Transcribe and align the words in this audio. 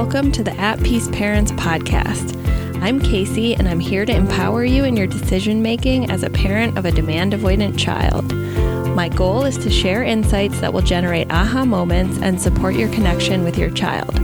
welcome 0.00 0.30
to 0.30 0.44
the 0.44 0.52
At 0.60 0.78
Peace 0.82 1.08
Parents 1.08 1.52
podcast. 1.52 2.36
I'm 2.82 3.00
Casey, 3.00 3.54
and 3.54 3.66
I'm 3.66 3.80
here 3.80 4.04
to 4.04 4.14
empower 4.14 4.62
you 4.62 4.84
in 4.84 4.94
your 4.94 5.06
decision 5.06 5.62
making 5.62 6.10
as 6.10 6.22
a 6.22 6.28
parent 6.28 6.76
of 6.76 6.84
a 6.84 6.92
demand 6.92 7.32
avoidant 7.32 7.78
child. 7.78 8.30
My 8.94 9.08
goal 9.08 9.46
is 9.46 9.56
to 9.56 9.70
share 9.70 10.02
insights 10.02 10.60
that 10.60 10.74
will 10.74 10.82
generate 10.82 11.32
aha 11.32 11.64
moments 11.64 12.18
and 12.18 12.38
support 12.38 12.74
your 12.74 12.90
connection 12.90 13.42
with 13.42 13.56
your 13.56 13.70
child. 13.70 14.14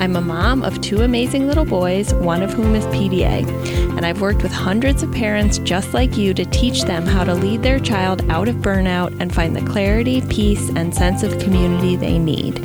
I'm 0.00 0.16
a 0.16 0.20
mom 0.20 0.64
of 0.64 0.80
two 0.80 1.02
amazing 1.02 1.46
little 1.46 1.64
boys, 1.64 2.12
one 2.14 2.42
of 2.42 2.52
whom 2.52 2.74
is 2.74 2.84
PDA, 2.86 3.46
and 3.96 4.04
I've 4.04 4.20
worked 4.20 4.42
with 4.42 4.50
hundreds 4.50 5.04
of 5.04 5.12
parents 5.12 5.58
just 5.58 5.94
like 5.94 6.16
you 6.16 6.34
to 6.34 6.44
teach 6.44 6.82
them 6.82 7.06
how 7.06 7.22
to 7.22 7.34
lead 7.34 7.62
their 7.62 7.78
child 7.78 8.28
out 8.32 8.48
of 8.48 8.56
burnout 8.56 9.16
and 9.20 9.32
find 9.32 9.54
the 9.54 9.64
clarity, 9.64 10.22
peace, 10.22 10.70
and 10.70 10.92
sense 10.92 11.22
of 11.22 11.38
community 11.38 11.94
they 11.94 12.18
need. 12.18 12.58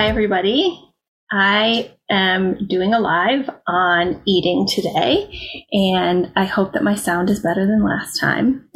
Hi, 0.00 0.06
everybody. 0.06 0.82
I 1.30 1.94
am 2.08 2.66
doing 2.68 2.94
a 2.94 2.98
live 2.98 3.50
on 3.66 4.22
eating 4.26 4.66
today, 4.66 5.66
and 5.72 6.32
I 6.34 6.46
hope 6.46 6.72
that 6.72 6.82
my 6.82 6.94
sound 6.94 7.28
is 7.28 7.40
better 7.40 7.66
than 7.66 7.84
last 7.84 8.18
time. 8.18 8.70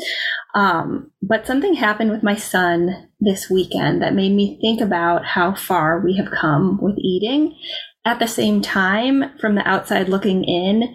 Um, 0.54 1.12
but 1.22 1.46
something 1.46 1.72
happened 1.72 2.10
with 2.10 2.22
my 2.22 2.36
son 2.36 3.08
this 3.20 3.48
weekend 3.48 4.02
that 4.02 4.12
made 4.12 4.32
me 4.32 4.58
think 4.60 4.82
about 4.82 5.24
how 5.24 5.54
far 5.54 5.98
we 5.98 6.14
have 6.18 6.30
come 6.30 6.78
with 6.82 6.98
eating. 6.98 7.56
At 8.04 8.18
the 8.18 8.28
same 8.28 8.60
time, 8.60 9.38
from 9.40 9.54
the 9.54 9.66
outside 9.66 10.10
looking 10.10 10.44
in, 10.44 10.94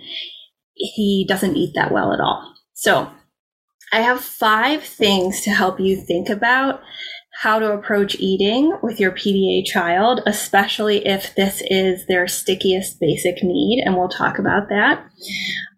he 0.76 1.26
doesn't 1.28 1.58
eat 1.58 1.74
that 1.74 1.92
well 1.92 2.14
at 2.14 2.20
all. 2.20 2.54
So 2.76 3.12
I 3.92 4.02
have 4.02 4.22
five 4.22 4.84
things 4.84 5.42
to 5.42 5.50
help 5.50 5.80
you 5.80 6.00
think 6.00 6.30
about 6.30 6.82
how 7.40 7.58
to 7.58 7.72
approach 7.72 8.18
eating 8.20 8.78
with 8.84 9.00
your 9.00 9.14
PDA 9.14 9.66
child, 9.66 10.20
especially 10.26 11.08
if 11.08 11.34
this 11.36 11.64
is 11.70 12.06
their 12.08 12.28
stickiest 12.28 13.00
basic 13.00 13.42
need. 13.42 13.82
And 13.86 13.96
we'll 13.96 14.10
talk 14.10 14.40
about 14.40 14.68
that. 14.68 15.06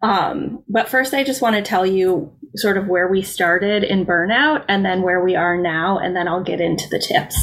Um, 0.01 0.63
but 0.67 0.89
first, 0.89 1.13
I 1.13 1.23
just 1.23 1.39
want 1.39 1.55
to 1.55 1.61
tell 1.61 1.85
you 1.85 2.35
sort 2.55 2.77
of 2.77 2.87
where 2.87 3.09
we 3.09 3.21
started 3.21 3.83
in 3.83 4.07
burnout 4.07 4.65
and 4.67 4.83
then 4.83 5.03
where 5.03 5.23
we 5.23 5.35
are 5.35 5.55
now. 5.55 5.99
And 5.99 6.15
then 6.15 6.27
I'll 6.27 6.43
get 6.43 6.61
into 6.61 6.89
the 6.89 6.97
tips. 6.97 7.37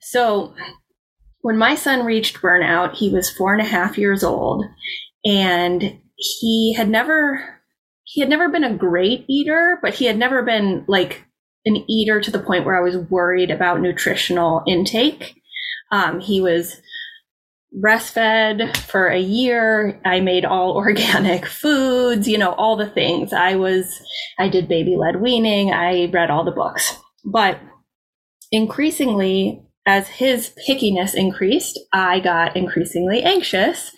So, 0.00 0.54
when 1.42 1.58
my 1.58 1.74
son 1.74 2.06
reached 2.06 2.40
burnout, 2.40 2.94
he 2.94 3.10
was 3.10 3.28
four 3.28 3.52
and 3.52 3.60
a 3.60 3.66
half 3.68 3.98
years 3.98 4.24
old 4.24 4.64
and 5.26 6.00
he 6.16 6.72
had 6.72 6.88
never 6.88 7.58
he 8.04 8.20
had 8.20 8.30
never 8.30 8.48
been 8.48 8.64
a 8.64 8.76
great 8.76 9.24
eater, 9.28 9.78
but 9.82 9.94
he 9.94 10.06
had 10.06 10.16
never 10.16 10.42
been 10.42 10.84
like 10.88 11.26
an 11.64 11.84
eater 11.88 12.20
to 12.20 12.30
the 12.30 12.38
point 12.38 12.64
where 12.64 12.76
I 12.76 12.80
was 12.80 12.96
worried 12.96 13.50
about 13.50 13.80
nutritional 13.80 14.62
intake. 14.66 15.34
Um, 15.90 16.20
he 16.20 16.40
was 16.40 16.80
breastfed 17.82 18.76
for 18.76 19.08
a 19.08 19.18
year. 19.18 20.00
I 20.04 20.20
made 20.20 20.44
all 20.44 20.72
organic 20.76 21.46
foods, 21.46 22.28
you 22.28 22.38
know, 22.38 22.52
all 22.52 22.76
the 22.76 22.88
things. 22.88 23.32
I 23.32 23.56
was, 23.56 24.00
I 24.38 24.48
did 24.48 24.68
baby 24.68 24.96
led 24.96 25.20
weaning. 25.20 25.72
I 25.72 26.06
read 26.12 26.30
all 26.30 26.44
the 26.44 26.50
books. 26.50 26.96
But 27.24 27.60
increasingly, 28.50 29.62
as 29.86 30.06
his 30.06 30.52
pickiness 30.68 31.14
increased, 31.14 31.78
I 31.92 32.20
got 32.20 32.56
increasingly 32.56 33.22
anxious. 33.22 33.90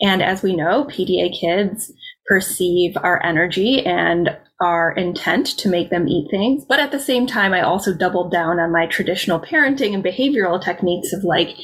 And 0.00 0.22
as 0.22 0.42
we 0.42 0.54
know, 0.54 0.84
PDA 0.84 1.38
kids 1.38 1.92
perceive 2.26 2.96
our 2.96 3.22
energy 3.24 3.84
and 3.84 4.36
our 4.60 4.92
intent 4.92 5.46
to 5.58 5.68
make 5.68 5.90
them 5.90 6.08
eat 6.08 6.28
things. 6.30 6.64
But 6.68 6.80
at 6.80 6.92
the 6.92 7.00
same 7.00 7.26
time, 7.26 7.52
I 7.52 7.62
also 7.62 7.94
doubled 7.94 8.30
down 8.30 8.60
on 8.60 8.72
my 8.72 8.86
traditional 8.86 9.40
parenting 9.40 9.94
and 9.94 10.04
behavioral 10.04 10.62
techniques 10.62 11.12
of 11.12 11.24
like, 11.24 11.56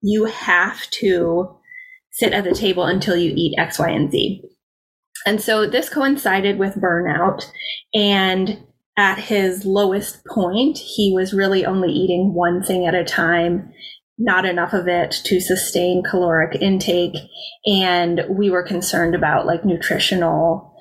you 0.00 0.24
have 0.24 0.88
to 0.90 1.56
sit 2.10 2.32
at 2.32 2.44
the 2.44 2.54
table 2.54 2.84
until 2.84 3.16
you 3.16 3.32
eat 3.36 3.58
X, 3.58 3.78
Y, 3.78 3.90
and 3.90 4.10
Z. 4.10 4.42
And 5.26 5.40
so 5.40 5.66
this 5.66 5.88
coincided 5.88 6.58
with 6.58 6.76
burnout. 6.76 7.44
And 7.94 8.64
at 8.96 9.18
his 9.18 9.64
lowest 9.64 10.24
point, 10.24 10.78
he 10.78 11.12
was 11.14 11.34
really 11.34 11.66
only 11.66 11.92
eating 11.92 12.34
one 12.34 12.62
thing 12.62 12.86
at 12.86 12.94
a 12.94 13.04
time 13.04 13.72
not 14.18 14.44
enough 14.44 14.72
of 14.72 14.88
it 14.88 15.12
to 15.24 15.40
sustain 15.40 16.02
caloric 16.02 16.60
intake. 16.60 17.14
And 17.66 18.22
we 18.28 18.50
were 18.50 18.64
concerned 18.64 19.14
about 19.14 19.46
like 19.46 19.64
nutritional 19.64 20.76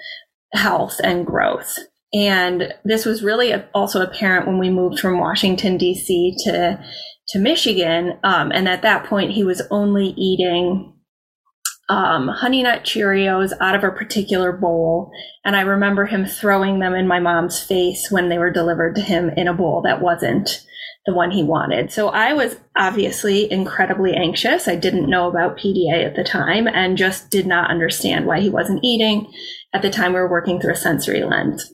health 0.53 0.99
and 1.03 1.25
growth. 1.25 1.77
And 2.13 2.73
this 2.85 3.05
was 3.05 3.23
really 3.23 3.53
also 3.73 4.01
apparent 4.01 4.47
when 4.47 4.59
we 4.59 4.69
moved 4.69 4.99
from 4.99 5.19
Washington, 5.19 5.77
D.C. 5.77 6.35
to, 6.45 6.83
to 7.29 7.39
Michigan. 7.39 8.17
Um, 8.23 8.51
and 8.51 8.67
at 8.67 8.81
that 8.81 9.05
point, 9.05 9.31
he 9.31 9.43
was 9.43 9.61
only 9.69 10.13
eating 10.17 10.93
um, 11.89 12.27
Honey 12.27 12.63
Nut 12.63 12.83
Cheerios 12.83 13.51
out 13.61 13.75
of 13.75 13.83
a 13.83 13.91
particular 13.91 14.51
bowl. 14.51 15.11
And 15.45 15.55
I 15.55 15.61
remember 15.61 16.05
him 16.05 16.25
throwing 16.25 16.79
them 16.79 16.93
in 16.93 17.07
my 17.07 17.19
mom's 17.19 17.59
face 17.59 18.07
when 18.09 18.29
they 18.29 18.37
were 18.37 18.51
delivered 18.51 18.95
to 18.95 19.01
him 19.01 19.29
in 19.29 19.47
a 19.47 19.53
bowl 19.53 19.81
that 19.83 20.01
wasn't 20.01 20.65
the 21.07 21.13
one 21.13 21.31
he 21.31 21.41
wanted. 21.41 21.89
So 21.89 22.09
I 22.09 22.33
was 22.33 22.57
obviously 22.75 23.49
incredibly 23.49 24.13
anxious. 24.13 24.67
I 24.67 24.75
didn't 24.75 25.09
know 25.09 25.29
about 25.29 25.57
PDA 25.57 26.05
at 26.05 26.17
the 26.17 26.23
time 26.23 26.67
and 26.67 26.97
just 26.97 27.31
did 27.31 27.47
not 27.47 27.71
understand 27.71 28.25
why 28.25 28.41
he 28.41 28.49
wasn't 28.49 28.83
eating. 28.83 29.31
At 29.73 29.81
the 29.81 29.89
time, 29.89 30.11
we 30.11 30.19
were 30.19 30.29
working 30.29 30.59
through 30.59 30.73
a 30.73 30.75
sensory 30.75 31.23
lens. 31.23 31.71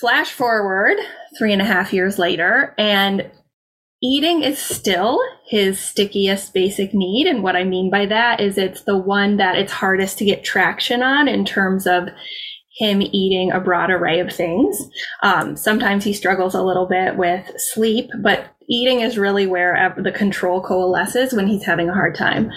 Flash 0.00 0.32
forward 0.32 0.96
three 1.38 1.52
and 1.52 1.62
a 1.62 1.64
half 1.64 1.92
years 1.92 2.18
later, 2.18 2.74
and 2.76 3.30
eating 4.02 4.42
is 4.42 4.58
still 4.58 5.20
his 5.46 5.78
stickiest 5.78 6.52
basic 6.52 6.92
need. 6.92 7.28
And 7.28 7.42
what 7.42 7.54
I 7.54 7.62
mean 7.62 7.88
by 7.88 8.06
that 8.06 8.40
is 8.40 8.58
it's 8.58 8.82
the 8.82 8.98
one 8.98 9.36
that 9.36 9.56
it's 9.56 9.72
hardest 9.72 10.18
to 10.18 10.24
get 10.24 10.42
traction 10.42 11.04
on 11.04 11.28
in 11.28 11.44
terms 11.44 11.86
of 11.86 12.08
him 12.80 13.02
eating 13.02 13.52
a 13.52 13.60
broad 13.60 13.90
array 13.90 14.20
of 14.20 14.32
things. 14.32 14.88
Um, 15.22 15.54
sometimes 15.54 16.02
he 16.02 16.14
struggles 16.14 16.54
a 16.54 16.62
little 16.62 16.86
bit 16.86 17.18
with 17.18 17.44
sleep, 17.60 18.08
but 18.22 18.56
eating 18.70 19.00
is 19.00 19.18
really 19.18 19.46
where 19.46 19.94
the 19.98 20.10
control 20.10 20.62
coalesces 20.62 21.34
when 21.34 21.46
he's 21.46 21.64
having 21.64 21.90
a 21.90 21.94
hard 21.94 22.14
time. 22.14 22.50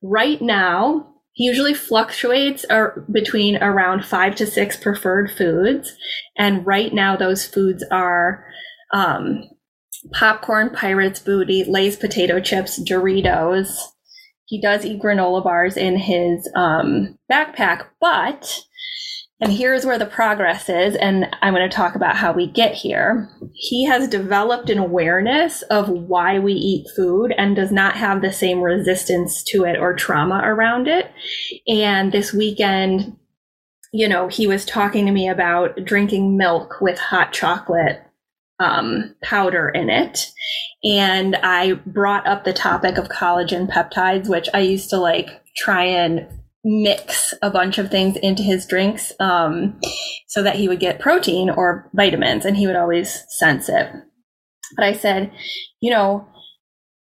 Right 0.00 0.40
now, 0.40 1.08
he 1.32 1.44
usually 1.44 1.74
fluctuates 1.74 2.64
between 3.10 3.60
around 3.60 4.04
five 4.04 4.36
to 4.36 4.46
six 4.46 4.76
preferred 4.76 5.32
foods. 5.32 5.96
And 6.38 6.64
right 6.64 6.94
now, 6.94 7.16
those 7.16 7.44
foods 7.44 7.84
are 7.90 8.46
um, 8.92 9.42
popcorn, 10.12 10.70
Pirates 10.70 11.18
Booty, 11.18 11.64
Lay's 11.64 11.96
potato 11.96 12.38
chips, 12.38 12.80
Doritos. 12.80 13.76
He 14.44 14.60
does 14.60 14.84
eat 14.84 15.02
granola 15.02 15.42
bars 15.42 15.76
in 15.76 15.96
his 15.96 16.48
um, 16.54 17.18
backpack, 17.28 17.86
but 18.00 18.60
and 19.40 19.52
here's 19.52 19.84
where 19.84 19.98
the 19.98 20.06
progress 20.06 20.68
is. 20.68 20.94
And 20.96 21.26
I'm 21.42 21.54
going 21.54 21.68
to 21.68 21.76
talk 21.76 21.96
about 21.96 22.16
how 22.16 22.32
we 22.32 22.46
get 22.46 22.74
here. 22.74 23.28
He 23.52 23.84
has 23.84 24.08
developed 24.08 24.70
an 24.70 24.78
awareness 24.78 25.62
of 25.62 25.88
why 25.88 26.38
we 26.38 26.52
eat 26.52 26.86
food 26.94 27.34
and 27.36 27.56
does 27.56 27.72
not 27.72 27.96
have 27.96 28.22
the 28.22 28.32
same 28.32 28.60
resistance 28.60 29.42
to 29.44 29.64
it 29.64 29.76
or 29.76 29.94
trauma 29.94 30.40
around 30.44 30.86
it. 30.86 31.10
And 31.66 32.12
this 32.12 32.32
weekend, 32.32 33.16
you 33.92 34.08
know, 34.08 34.28
he 34.28 34.46
was 34.46 34.64
talking 34.64 35.04
to 35.06 35.12
me 35.12 35.28
about 35.28 35.84
drinking 35.84 36.36
milk 36.36 36.80
with 36.80 36.98
hot 36.98 37.32
chocolate 37.32 38.02
um, 38.60 39.16
powder 39.22 39.68
in 39.68 39.90
it. 39.90 40.30
And 40.84 41.36
I 41.36 41.74
brought 41.74 42.26
up 42.26 42.44
the 42.44 42.52
topic 42.52 42.98
of 42.98 43.08
collagen 43.08 43.68
peptides, 43.68 44.28
which 44.28 44.48
I 44.54 44.60
used 44.60 44.90
to 44.90 44.98
like 44.98 45.42
try 45.56 45.84
and 45.84 46.28
mix 46.64 47.34
a 47.42 47.50
bunch 47.50 47.78
of 47.78 47.90
things 47.90 48.16
into 48.16 48.42
his 48.42 48.66
drinks 48.66 49.12
um, 49.20 49.78
so 50.26 50.42
that 50.42 50.56
he 50.56 50.66
would 50.66 50.80
get 50.80 50.98
protein 50.98 51.50
or 51.50 51.90
vitamins 51.92 52.44
and 52.44 52.56
he 52.56 52.66
would 52.66 52.76
always 52.76 53.24
sense 53.28 53.68
it. 53.68 53.90
But 54.76 54.86
I 54.86 54.92
said, 54.94 55.30
you 55.80 55.90
know, 55.90 56.26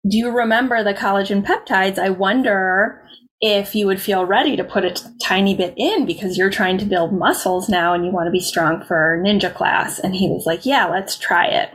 do 0.09 0.17
you 0.17 0.31
remember 0.31 0.83
the 0.83 0.95
collagen 0.95 1.45
peptides? 1.45 1.99
I 1.99 2.11
wonder 2.11 3.03
if 3.41 3.75
you 3.75 3.87
would 3.87 4.01
feel 4.01 4.25
ready 4.25 4.57
to 4.57 4.65
put 4.65 4.85
a 4.85 4.93
t- 4.93 5.05
tiny 5.21 5.55
bit 5.55 5.75
in 5.77 6.07
because 6.07 6.39
you're 6.39 6.51
trying 6.51 6.79
to 6.79 6.85
build 6.85 7.13
muscles 7.13 7.69
now 7.69 7.93
and 7.93 8.05
you 8.05 8.13
want 8.13 8.27
to 8.27 8.33
be 8.33 8.41
strong 8.41 8.83
for 8.85 9.21
ninja 9.25 9.53
class. 9.53 9.99
And 9.99 10.15
he 10.15 10.29
was 10.29 10.47
like, 10.47 10.65
yeah, 10.65 10.87
let's 10.87 11.17
try 11.17 11.47
it. 11.47 11.71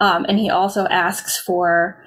Um, 0.00 0.24
and 0.28 0.38
he 0.38 0.48
also 0.48 0.86
asks 0.86 1.38
for 1.38 2.02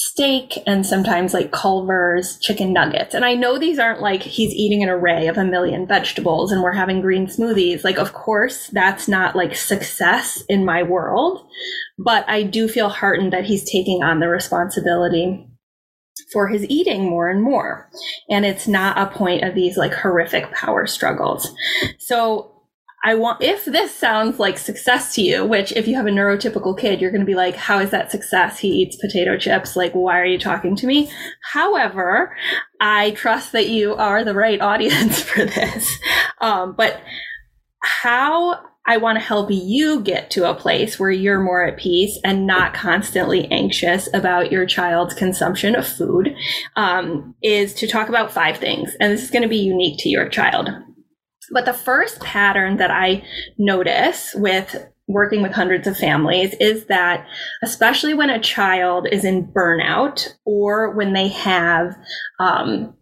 steak 0.00 0.62
and 0.64 0.86
sometimes 0.86 1.34
like 1.34 1.50
Culver's 1.50 2.38
chicken 2.38 2.72
nuggets. 2.72 3.14
And 3.14 3.24
I 3.24 3.34
know 3.34 3.58
these 3.58 3.80
aren't 3.80 4.00
like 4.00 4.22
he's 4.22 4.54
eating 4.54 4.80
an 4.84 4.88
array 4.88 5.26
of 5.26 5.36
a 5.36 5.44
million 5.44 5.88
vegetables 5.88 6.52
and 6.52 6.62
we're 6.62 6.72
having 6.72 7.00
green 7.00 7.26
smoothies. 7.26 7.82
Like, 7.82 7.98
of 7.98 8.12
course, 8.12 8.68
that's 8.68 9.08
not 9.08 9.34
like 9.34 9.56
success 9.56 10.40
in 10.48 10.64
my 10.64 10.84
world, 10.84 11.44
but 11.98 12.24
I 12.28 12.44
do 12.44 12.68
feel 12.68 12.88
heartened 12.88 13.32
that 13.32 13.46
he's 13.46 13.68
taking 13.68 14.04
on 14.04 14.20
the 14.20 14.28
responsibility 14.28 15.44
for 16.32 16.46
his 16.46 16.64
eating 16.68 17.02
more 17.02 17.28
and 17.28 17.42
more. 17.42 17.90
And 18.30 18.46
it's 18.46 18.68
not 18.68 18.98
a 18.98 19.12
point 19.12 19.42
of 19.42 19.56
these 19.56 19.76
like 19.76 19.94
horrific 19.94 20.52
power 20.52 20.86
struggles. 20.86 21.52
So 21.98 22.57
I 23.04 23.14
want, 23.14 23.42
if 23.42 23.64
this 23.64 23.94
sounds 23.94 24.38
like 24.38 24.58
success 24.58 25.14
to 25.14 25.22
you, 25.22 25.44
which 25.44 25.72
if 25.72 25.86
you 25.86 25.94
have 25.96 26.06
a 26.06 26.10
neurotypical 26.10 26.78
kid, 26.78 27.00
you're 27.00 27.12
going 27.12 27.20
to 27.20 27.26
be 27.26 27.36
like, 27.36 27.54
how 27.54 27.78
is 27.78 27.90
that 27.90 28.10
success? 28.10 28.58
He 28.58 28.68
eats 28.68 28.96
potato 28.96 29.38
chips. 29.38 29.76
Like, 29.76 29.92
why 29.92 30.18
are 30.18 30.24
you 30.24 30.38
talking 30.38 30.74
to 30.76 30.86
me? 30.86 31.10
However, 31.52 32.36
I 32.80 33.12
trust 33.12 33.52
that 33.52 33.68
you 33.68 33.94
are 33.94 34.24
the 34.24 34.34
right 34.34 34.60
audience 34.60 35.22
for 35.22 35.44
this. 35.44 35.96
Um, 36.40 36.74
but 36.76 37.00
how 37.80 38.60
I 38.88 38.96
want 38.96 39.18
to 39.18 39.24
help 39.24 39.50
you 39.50 40.00
get 40.00 40.30
to 40.30 40.48
a 40.48 40.54
place 40.54 40.98
where 40.98 41.10
you're 41.10 41.40
more 41.40 41.62
at 41.62 41.76
peace 41.76 42.18
and 42.24 42.46
not 42.46 42.72
constantly 42.72 43.46
anxious 43.52 44.08
about 44.14 44.50
your 44.50 44.64
child's 44.64 45.12
consumption 45.12 45.76
of 45.76 45.86
food 45.86 46.34
um, 46.74 47.34
is 47.42 47.74
to 47.74 47.86
talk 47.86 48.08
about 48.08 48.32
five 48.32 48.56
things. 48.56 48.96
And 48.98 49.12
this 49.12 49.22
is 49.22 49.30
going 49.30 49.42
to 49.42 49.48
be 49.48 49.58
unique 49.58 49.98
to 50.00 50.08
your 50.08 50.28
child. 50.30 50.70
But 51.52 51.64
the 51.64 51.72
first 51.72 52.20
pattern 52.20 52.76
that 52.78 52.90
I 52.90 53.22
notice 53.58 54.34
with 54.34 54.76
working 55.08 55.42
with 55.42 55.52
hundreds 55.52 55.86
of 55.86 55.96
families 55.96 56.54
is 56.60 56.84
that 56.86 57.26
especially 57.62 58.14
when 58.14 58.30
a 58.30 58.40
child 58.40 59.08
is 59.10 59.24
in 59.24 59.46
burnout 59.46 60.28
or 60.44 60.90
when 60.90 61.14
they 61.14 61.28
have 61.28 61.96
um, 62.38 62.94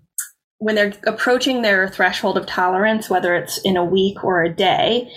when 0.58 0.74
they're 0.74 0.94
approaching 1.06 1.60
their 1.60 1.88
threshold 1.88 2.38
of 2.38 2.46
tolerance 2.46 3.10
whether 3.10 3.34
it's 3.34 3.58
in 3.58 3.76
a 3.76 3.84
week 3.84 4.22
or 4.22 4.42
a 4.42 4.54
day 4.54 5.10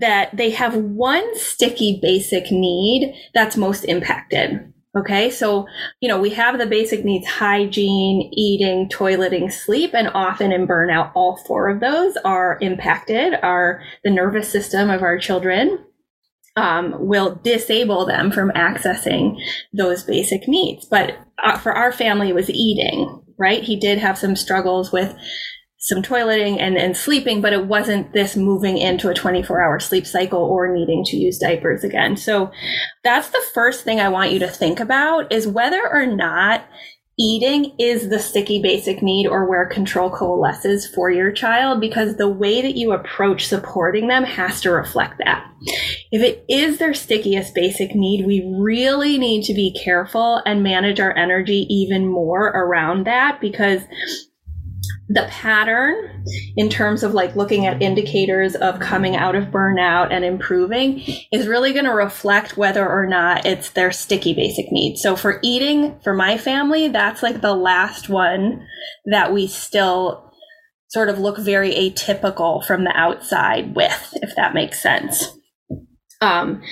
that 0.00 0.36
they 0.36 0.50
have 0.50 0.76
one 0.76 1.36
sticky 1.36 1.98
basic 2.02 2.52
need 2.52 3.14
that's 3.34 3.56
most 3.56 3.84
impacted 3.84 4.72
Okay, 4.96 5.30
so, 5.30 5.66
you 6.00 6.08
know, 6.08 6.18
we 6.18 6.30
have 6.30 6.58
the 6.58 6.66
basic 6.66 7.04
needs 7.04 7.26
hygiene, 7.26 8.30
eating, 8.32 8.88
toileting, 8.88 9.52
sleep, 9.52 9.90
and 9.94 10.08
often 10.14 10.50
in 10.50 10.66
burnout, 10.66 11.12
all 11.14 11.36
four 11.36 11.68
of 11.68 11.80
those 11.80 12.16
are 12.24 12.58
impacted. 12.62 13.34
Our 13.42 13.82
the 14.02 14.10
nervous 14.10 14.50
system 14.50 14.88
of 14.88 15.02
our 15.02 15.18
children 15.18 15.84
um, 16.56 16.94
will 16.98 17.34
disable 17.36 18.06
them 18.06 18.30
from 18.30 18.50
accessing 18.50 19.38
those 19.72 20.04
basic 20.04 20.48
needs. 20.48 20.86
But 20.86 21.18
uh, 21.42 21.58
for 21.58 21.72
our 21.72 21.92
family, 21.92 22.32
was 22.32 22.50
eating, 22.50 23.22
right? 23.38 23.62
He 23.62 23.76
did 23.76 23.98
have 23.98 24.18
some 24.18 24.36
struggles 24.36 24.90
with 24.90 25.14
some 25.78 26.02
toileting 26.02 26.58
and, 26.58 26.76
and 26.76 26.96
sleeping, 26.96 27.40
but 27.40 27.52
it 27.52 27.66
wasn't 27.66 28.12
this 28.12 28.36
moving 28.36 28.78
into 28.78 29.08
a 29.08 29.14
24 29.14 29.62
hour 29.62 29.78
sleep 29.78 30.06
cycle 30.06 30.42
or 30.42 30.72
needing 30.72 31.04
to 31.04 31.16
use 31.16 31.38
diapers 31.38 31.84
again. 31.84 32.16
So 32.16 32.50
that's 33.04 33.30
the 33.30 33.44
first 33.54 33.84
thing 33.84 34.00
I 34.00 34.08
want 34.08 34.32
you 34.32 34.40
to 34.40 34.48
think 34.48 34.80
about 34.80 35.32
is 35.32 35.46
whether 35.46 35.88
or 35.88 36.04
not 36.04 36.64
eating 37.20 37.74
is 37.78 38.08
the 38.08 38.18
sticky 38.18 38.62
basic 38.62 39.02
need 39.02 39.26
or 39.26 39.48
where 39.48 39.66
control 39.66 40.08
coalesces 40.08 40.86
for 40.86 41.10
your 41.10 41.32
child 41.32 41.80
because 41.80 42.16
the 42.16 42.28
way 42.28 42.62
that 42.62 42.76
you 42.76 42.92
approach 42.92 43.46
supporting 43.46 44.06
them 44.06 44.22
has 44.22 44.60
to 44.60 44.70
reflect 44.70 45.18
that. 45.18 45.44
If 46.12 46.22
it 46.22 46.44
is 46.48 46.78
their 46.78 46.94
stickiest 46.94 47.54
basic 47.54 47.94
need, 47.94 48.24
we 48.24 48.48
really 48.60 49.18
need 49.18 49.42
to 49.44 49.54
be 49.54 49.76
careful 49.84 50.40
and 50.46 50.62
manage 50.62 51.00
our 51.00 51.16
energy 51.16 51.66
even 51.68 52.06
more 52.06 52.46
around 52.48 53.04
that 53.06 53.40
because 53.40 53.82
the 55.08 55.26
pattern 55.30 56.24
in 56.56 56.68
terms 56.68 57.02
of 57.02 57.14
like 57.14 57.34
looking 57.34 57.64
at 57.64 57.80
indicators 57.80 58.54
of 58.54 58.78
coming 58.78 59.16
out 59.16 59.34
of 59.34 59.44
burnout 59.44 60.12
and 60.12 60.22
improving 60.22 61.02
is 61.32 61.48
really 61.48 61.72
going 61.72 61.86
to 61.86 61.92
reflect 61.92 62.58
whether 62.58 62.86
or 62.86 63.06
not 63.06 63.46
it's 63.46 63.70
their 63.70 63.90
sticky 63.90 64.34
basic 64.34 64.70
needs. 64.70 65.00
So 65.00 65.16
for 65.16 65.40
eating, 65.42 65.98
for 66.00 66.12
my 66.12 66.36
family, 66.36 66.88
that's 66.88 67.22
like 67.22 67.40
the 67.40 67.54
last 67.54 68.10
one 68.10 68.66
that 69.06 69.32
we 69.32 69.46
still 69.46 70.30
sort 70.88 71.08
of 71.08 71.18
look 71.18 71.38
very 71.38 71.72
atypical 71.72 72.64
from 72.64 72.84
the 72.84 72.92
outside 72.94 73.74
with, 73.74 74.12
if 74.22 74.36
that 74.36 74.54
makes 74.54 74.82
sense. 74.82 75.26
Um, 76.20 76.62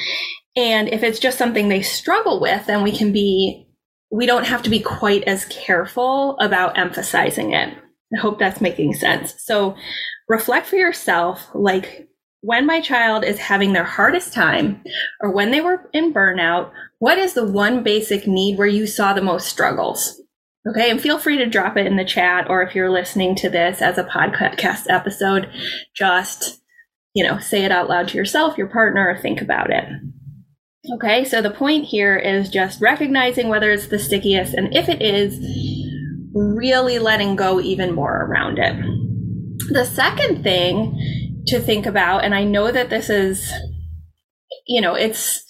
and 0.56 0.88
if 0.88 1.02
it's 1.02 1.18
just 1.18 1.38
something 1.38 1.68
they 1.68 1.82
struggle 1.82 2.40
with, 2.40 2.66
then 2.66 2.82
we 2.82 2.92
can 2.92 3.12
be, 3.12 3.66
we 4.10 4.26
don't 4.26 4.46
have 4.46 4.62
to 4.62 4.70
be 4.70 4.80
quite 4.80 5.22
as 5.24 5.44
careful 5.46 6.38
about 6.38 6.78
emphasizing 6.78 7.52
it. 7.52 7.76
I 8.14 8.20
hope 8.20 8.38
that's 8.38 8.60
making 8.60 8.94
sense. 8.94 9.34
So 9.38 9.76
reflect 10.28 10.66
for 10.66 10.76
yourself 10.76 11.48
like 11.54 12.08
when 12.40 12.66
my 12.66 12.80
child 12.80 13.24
is 13.24 13.38
having 13.38 13.72
their 13.72 13.84
hardest 13.84 14.32
time 14.32 14.82
or 15.20 15.30
when 15.30 15.50
they 15.50 15.60
were 15.60 15.88
in 15.92 16.12
burnout, 16.12 16.70
what 16.98 17.18
is 17.18 17.34
the 17.34 17.46
one 17.46 17.82
basic 17.82 18.26
need 18.26 18.58
where 18.58 18.66
you 18.66 18.86
saw 18.86 19.12
the 19.12 19.20
most 19.20 19.48
struggles? 19.48 20.20
Okay, 20.68 20.90
and 20.90 21.00
feel 21.00 21.18
free 21.18 21.38
to 21.38 21.46
drop 21.46 21.76
it 21.76 21.86
in 21.86 21.96
the 21.96 22.04
chat 22.04 22.48
or 22.50 22.62
if 22.62 22.74
you're 22.74 22.90
listening 22.90 23.34
to 23.36 23.48
this 23.48 23.80
as 23.80 23.98
a 23.98 24.04
podcast 24.04 24.86
episode, 24.88 25.48
just 25.94 26.60
you 27.16 27.24
know, 27.24 27.38
say 27.38 27.64
it 27.64 27.72
out 27.72 27.88
loud 27.88 28.08
to 28.08 28.18
yourself, 28.18 28.58
your 28.58 28.66
partner, 28.66 29.08
or 29.08 29.16
think 29.16 29.40
about 29.40 29.70
it. 29.70 29.86
Okay, 30.96 31.24
so 31.24 31.40
the 31.40 31.50
point 31.50 31.86
here 31.86 32.14
is 32.14 32.50
just 32.50 32.78
recognizing 32.82 33.48
whether 33.48 33.72
it's 33.72 33.86
the 33.86 33.98
stickiest, 33.98 34.52
and 34.52 34.76
if 34.76 34.90
it 34.90 35.00
is, 35.00 35.38
really 36.36 36.98
letting 36.98 37.34
go 37.34 37.60
even 37.60 37.94
more 37.94 38.24
around 38.24 38.58
it. 38.58 38.76
The 39.70 39.84
second 39.84 40.42
thing 40.42 41.42
to 41.46 41.60
think 41.60 41.86
about, 41.86 42.24
and 42.24 42.34
I 42.34 42.44
know 42.44 42.70
that 42.70 42.90
this 42.90 43.08
is, 43.08 43.52
you 44.66 44.80
know, 44.80 44.94
it's, 44.94 45.42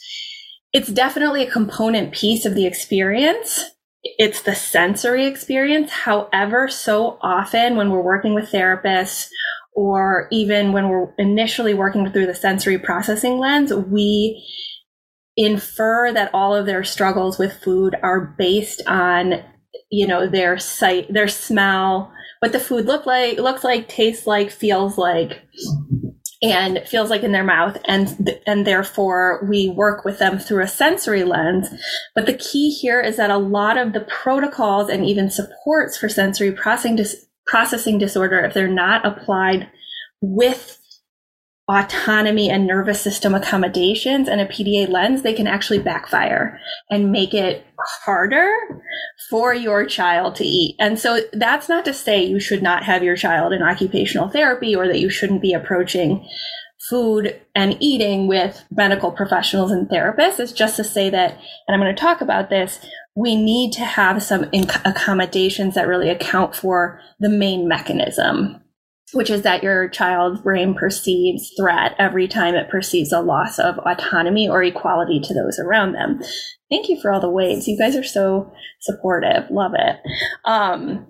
it's 0.73 0.89
definitely 0.89 1.43
a 1.43 1.51
component 1.51 2.13
piece 2.13 2.45
of 2.45 2.55
the 2.55 2.67
experience. 2.67 3.65
It's 4.03 4.43
the 4.43 4.55
sensory 4.55 5.27
experience. 5.27 5.91
However, 5.91 6.69
so 6.69 7.19
often 7.21 7.77
when 7.77 7.91
we're 7.91 8.03
working 8.03 8.35
with 8.35 8.53
therapists 8.53 9.29
or 9.75 10.29
even 10.31 10.73
when 10.73 10.89
we're 10.89 11.13
initially 11.19 11.75
working 11.75 12.11
through 12.11 12.27
the 12.27 12.35
sensory 12.35 12.79
processing 12.79 13.39
lens, 13.39 13.75
we 13.75 14.47
infer 15.37 16.13
that 16.13 16.31
all 16.33 16.55
of 16.55 16.67
their 16.67 16.85
struggles 16.85 17.39
with 17.39 17.53
food 17.63 17.97
are 18.03 18.35
based 18.39 18.81
on 18.87 19.43
you 19.91 20.07
know 20.07 20.29
their 20.29 20.59
sight 20.59 21.13
their 21.13 21.29
smell 21.29 22.13
what 22.41 22.53
the 22.53 22.61
food 22.61 22.87
look 22.87 23.07
like 23.07 23.39
looks 23.39 23.65
like 23.65 23.89
tastes 23.89 24.27
like 24.27 24.51
feels 24.51 24.99
like 24.99 25.43
and 26.43 26.83
feels 26.87 27.11
like 27.11 27.23
in 27.23 27.33
their 27.33 27.45
mouth. 27.45 27.79
And 27.87 28.39
and 28.47 28.67
therefore 28.67 29.47
we 29.49 29.71
work 29.71 30.05
with 30.05 30.19
them 30.19 30.39
through 30.39 30.63
a 30.63 30.69
sensory 30.69 31.25
lens. 31.25 31.69
But 32.15 32.27
the 32.27 32.35
key 32.35 32.71
here 32.71 33.01
is 33.01 33.17
that 33.17 33.31
a 33.31 33.39
lot 33.39 33.79
of 33.79 33.93
the 33.93 34.01
protocols 34.01 34.89
and 34.89 35.05
even 35.05 35.31
supports 35.31 35.97
for 35.97 36.09
sensory 36.09 36.53
processing 36.53 36.97
dis- 36.97 37.27
processing 37.47 37.99
disorder 37.99 38.41
if 38.41 38.55
they're 38.55 38.69
not 38.69 39.07
applied 39.07 39.69
with 40.21 40.81
autonomy 41.69 42.49
and 42.49 42.67
nervous 42.67 43.01
system 43.01 43.35
accommodations 43.35 44.29
and 44.29 44.41
a 44.41 44.47
PDA 44.47 44.89
lens, 44.89 45.23
they 45.23 45.33
can 45.33 45.49
actually 45.49 45.81
backfire 45.81 46.61
and 46.91 47.11
make 47.11 47.35
it 47.35 47.67
harder 48.05 48.53
for 49.29 49.53
your 49.53 49.85
child 49.85 50.37
to 50.37 50.45
eat. 50.45 50.77
And 50.79 50.99
so 50.99 51.21
that's 51.33 51.69
not 51.69 51.85
to 51.87 51.93
say 51.93 52.25
you 52.25 52.39
should 52.39 52.63
not 52.63 52.85
have 52.85 53.03
your 53.03 53.17
child 53.17 53.53
in 53.53 53.63
occupational 53.63 54.29
therapy 54.29 54.77
or 54.77 54.87
that 54.87 55.01
you 55.01 55.11
shouldn't 55.11 55.43
be 55.43 55.53
approaching 55.53 56.27
food 56.89 57.41
and 57.55 57.77
eating 57.81 58.29
with 58.29 58.65
medical 58.71 59.11
professionals 59.11 59.73
and 59.73 59.89
therapists. 59.89 60.39
It's 60.39 60.53
just 60.53 60.77
to 60.77 60.85
say 60.85 61.11
that, 61.11 61.33
and 61.67 61.75
I'm 61.75 61.81
going 61.81 61.95
to 61.95 62.01
talk 62.01 62.21
about 62.21 62.49
this, 62.49 62.79
we 63.17 63.35
need 63.35 63.73
to 63.73 63.85
have 63.85 64.23
some 64.23 64.45
accommodations 64.85 65.75
that 65.75 65.89
really 65.89 66.11
account 66.11 66.55
for 66.55 67.01
the 67.19 67.31
main 67.31 67.67
mechanism 67.67 68.61
which 69.13 69.31
is 69.31 69.43
that 69.43 69.63
your 69.63 69.89
child's 69.89 70.41
brain 70.41 70.75
perceives 70.75 71.53
threat 71.57 71.95
every 71.99 72.27
time 72.27 72.55
it 72.55 72.69
perceives 72.69 73.13
a 73.13 73.21
loss 73.21 73.59
of 73.59 73.79
autonomy 73.79 74.49
or 74.49 74.63
equality 74.63 75.21
to 75.21 75.33
those 75.33 75.59
around 75.59 75.93
them. 75.93 76.21
Thank 76.71 76.89
you 76.89 77.01
for 77.01 77.13
all 77.13 77.21
the 77.21 77.31
waves. 77.31 77.69
You 77.69 77.79
guys 77.79 77.95
are 77.95 78.05
so 78.05 78.53
supportive. 78.81 79.49
Love 79.51 79.73
it. 79.75 79.97
Um, 80.45 81.07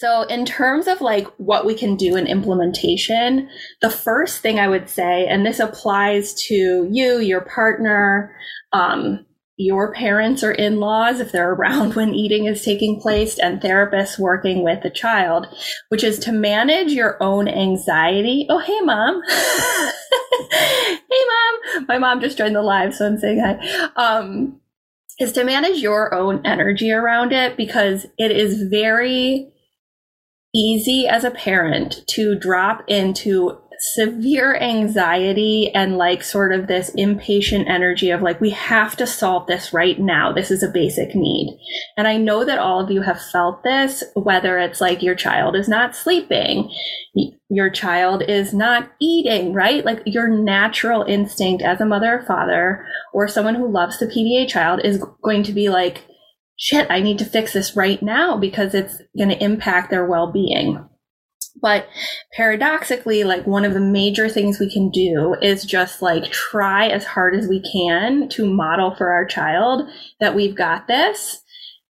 so, 0.00 0.22
in 0.22 0.46
terms 0.46 0.86
of 0.86 1.02
like 1.02 1.26
what 1.36 1.66
we 1.66 1.74
can 1.74 1.94
do 1.94 2.16
in 2.16 2.26
implementation, 2.26 3.50
the 3.82 3.90
first 3.90 4.40
thing 4.40 4.58
I 4.58 4.66
would 4.68 4.88
say, 4.88 5.26
and 5.26 5.44
this 5.44 5.60
applies 5.60 6.32
to 6.44 6.88
you, 6.90 7.18
your 7.18 7.42
partner, 7.42 8.34
um, 8.72 9.26
your 9.60 9.92
parents 9.92 10.42
or 10.42 10.52
in 10.52 10.80
laws, 10.80 11.20
if 11.20 11.32
they're 11.32 11.52
around 11.52 11.94
when 11.96 12.14
eating 12.14 12.46
is 12.46 12.64
taking 12.64 13.00
place, 13.00 13.38
and 13.38 13.60
therapists 13.60 14.18
working 14.18 14.64
with 14.64 14.82
the 14.82 14.90
child, 14.90 15.46
which 15.88 16.02
is 16.02 16.18
to 16.20 16.32
manage 16.32 16.92
your 16.92 17.22
own 17.22 17.46
anxiety. 17.46 18.46
Oh, 18.48 18.58
hey, 18.58 18.80
mom. 18.80 19.22
hey, 20.50 21.24
mom. 21.28 21.86
My 21.86 21.98
mom 21.98 22.20
just 22.20 22.38
joined 22.38 22.56
the 22.56 22.62
live, 22.62 22.94
so 22.94 23.06
I'm 23.06 23.18
saying 23.18 23.40
hi. 23.40 23.90
Um, 23.96 24.60
is 25.18 25.32
to 25.32 25.44
manage 25.44 25.82
your 25.82 26.14
own 26.14 26.40
energy 26.46 26.90
around 26.90 27.32
it 27.32 27.56
because 27.58 28.06
it 28.16 28.30
is 28.30 28.62
very 28.62 29.52
easy 30.54 31.06
as 31.06 31.22
a 31.22 31.30
parent 31.30 32.00
to 32.08 32.34
drop 32.34 32.82
into 32.88 33.58
severe 33.80 34.56
anxiety 34.56 35.70
and 35.74 35.96
like 35.96 36.22
sort 36.22 36.52
of 36.52 36.66
this 36.66 36.90
impatient 36.90 37.68
energy 37.68 38.10
of 38.10 38.22
like, 38.22 38.40
we 38.40 38.50
have 38.50 38.96
to 38.96 39.06
solve 39.06 39.46
this 39.46 39.72
right 39.72 39.98
now. 39.98 40.32
This 40.32 40.50
is 40.50 40.62
a 40.62 40.68
basic 40.68 41.14
need. 41.14 41.58
And 41.96 42.06
I 42.06 42.16
know 42.16 42.44
that 42.44 42.58
all 42.58 42.80
of 42.80 42.90
you 42.90 43.02
have 43.02 43.20
felt 43.20 43.62
this, 43.62 44.04
whether 44.14 44.58
it's 44.58 44.80
like 44.80 45.02
your 45.02 45.14
child 45.14 45.56
is 45.56 45.68
not 45.68 45.96
sleeping, 45.96 46.70
your 47.48 47.70
child 47.70 48.22
is 48.22 48.52
not 48.52 48.90
eating, 49.00 49.54
right? 49.54 49.84
Like 49.84 50.02
your 50.04 50.28
natural 50.28 51.02
instinct 51.02 51.62
as 51.62 51.80
a 51.80 51.86
mother 51.86 52.18
or 52.18 52.26
father 52.26 52.86
or 53.12 53.28
someone 53.28 53.54
who 53.54 53.70
loves 53.70 53.98
the 53.98 54.06
PDA 54.06 54.48
child 54.48 54.80
is 54.84 55.02
going 55.22 55.42
to 55.44 55.52
be 55.52 55.70
like, 55.70 56.04
shit, 56.58 56.86
I 56.90 57.00
need 57.00 57.18
to 57.20 57.24
fix 57.24 57.54
this 57.54 57.74
right 57.74 58.02
now 58.02 58.36
because 58.36 58.74
it's 58.74 59.00
going 59.16 59.30
to 59.30 59.42
impact 59.42 59.90
their 59.90 60.04
well 60.04 60.30
being. 60.30 60.86
But 61.60 61.88
paradoxically, 62.34 63.24
like 63.24 63.46
one 63.46 63.64
of 63.64 63.74
the 63.74 63.80
major 63.80 64.28
things 64.28 64.58
we 64.58 64.72
can 64.72 64.90
do 64.90 65.34
is 65.42 65.64
just 65.64 66.02
like 66.02 66.30
try 66.30 66.88
as 66.88 67.04
hard 67.04 67.34
as 67.34 67.48
we 67.48 67.60
can 67.60 68.28
to 68.30 68.46
model 68.46 68.94
for 68.94 69.10
our 69.10 69.24
child 69.24 69.88
that 70.20 70.34
we've 70.34 70.54
got 70.54 70.86
this 70.86 71.42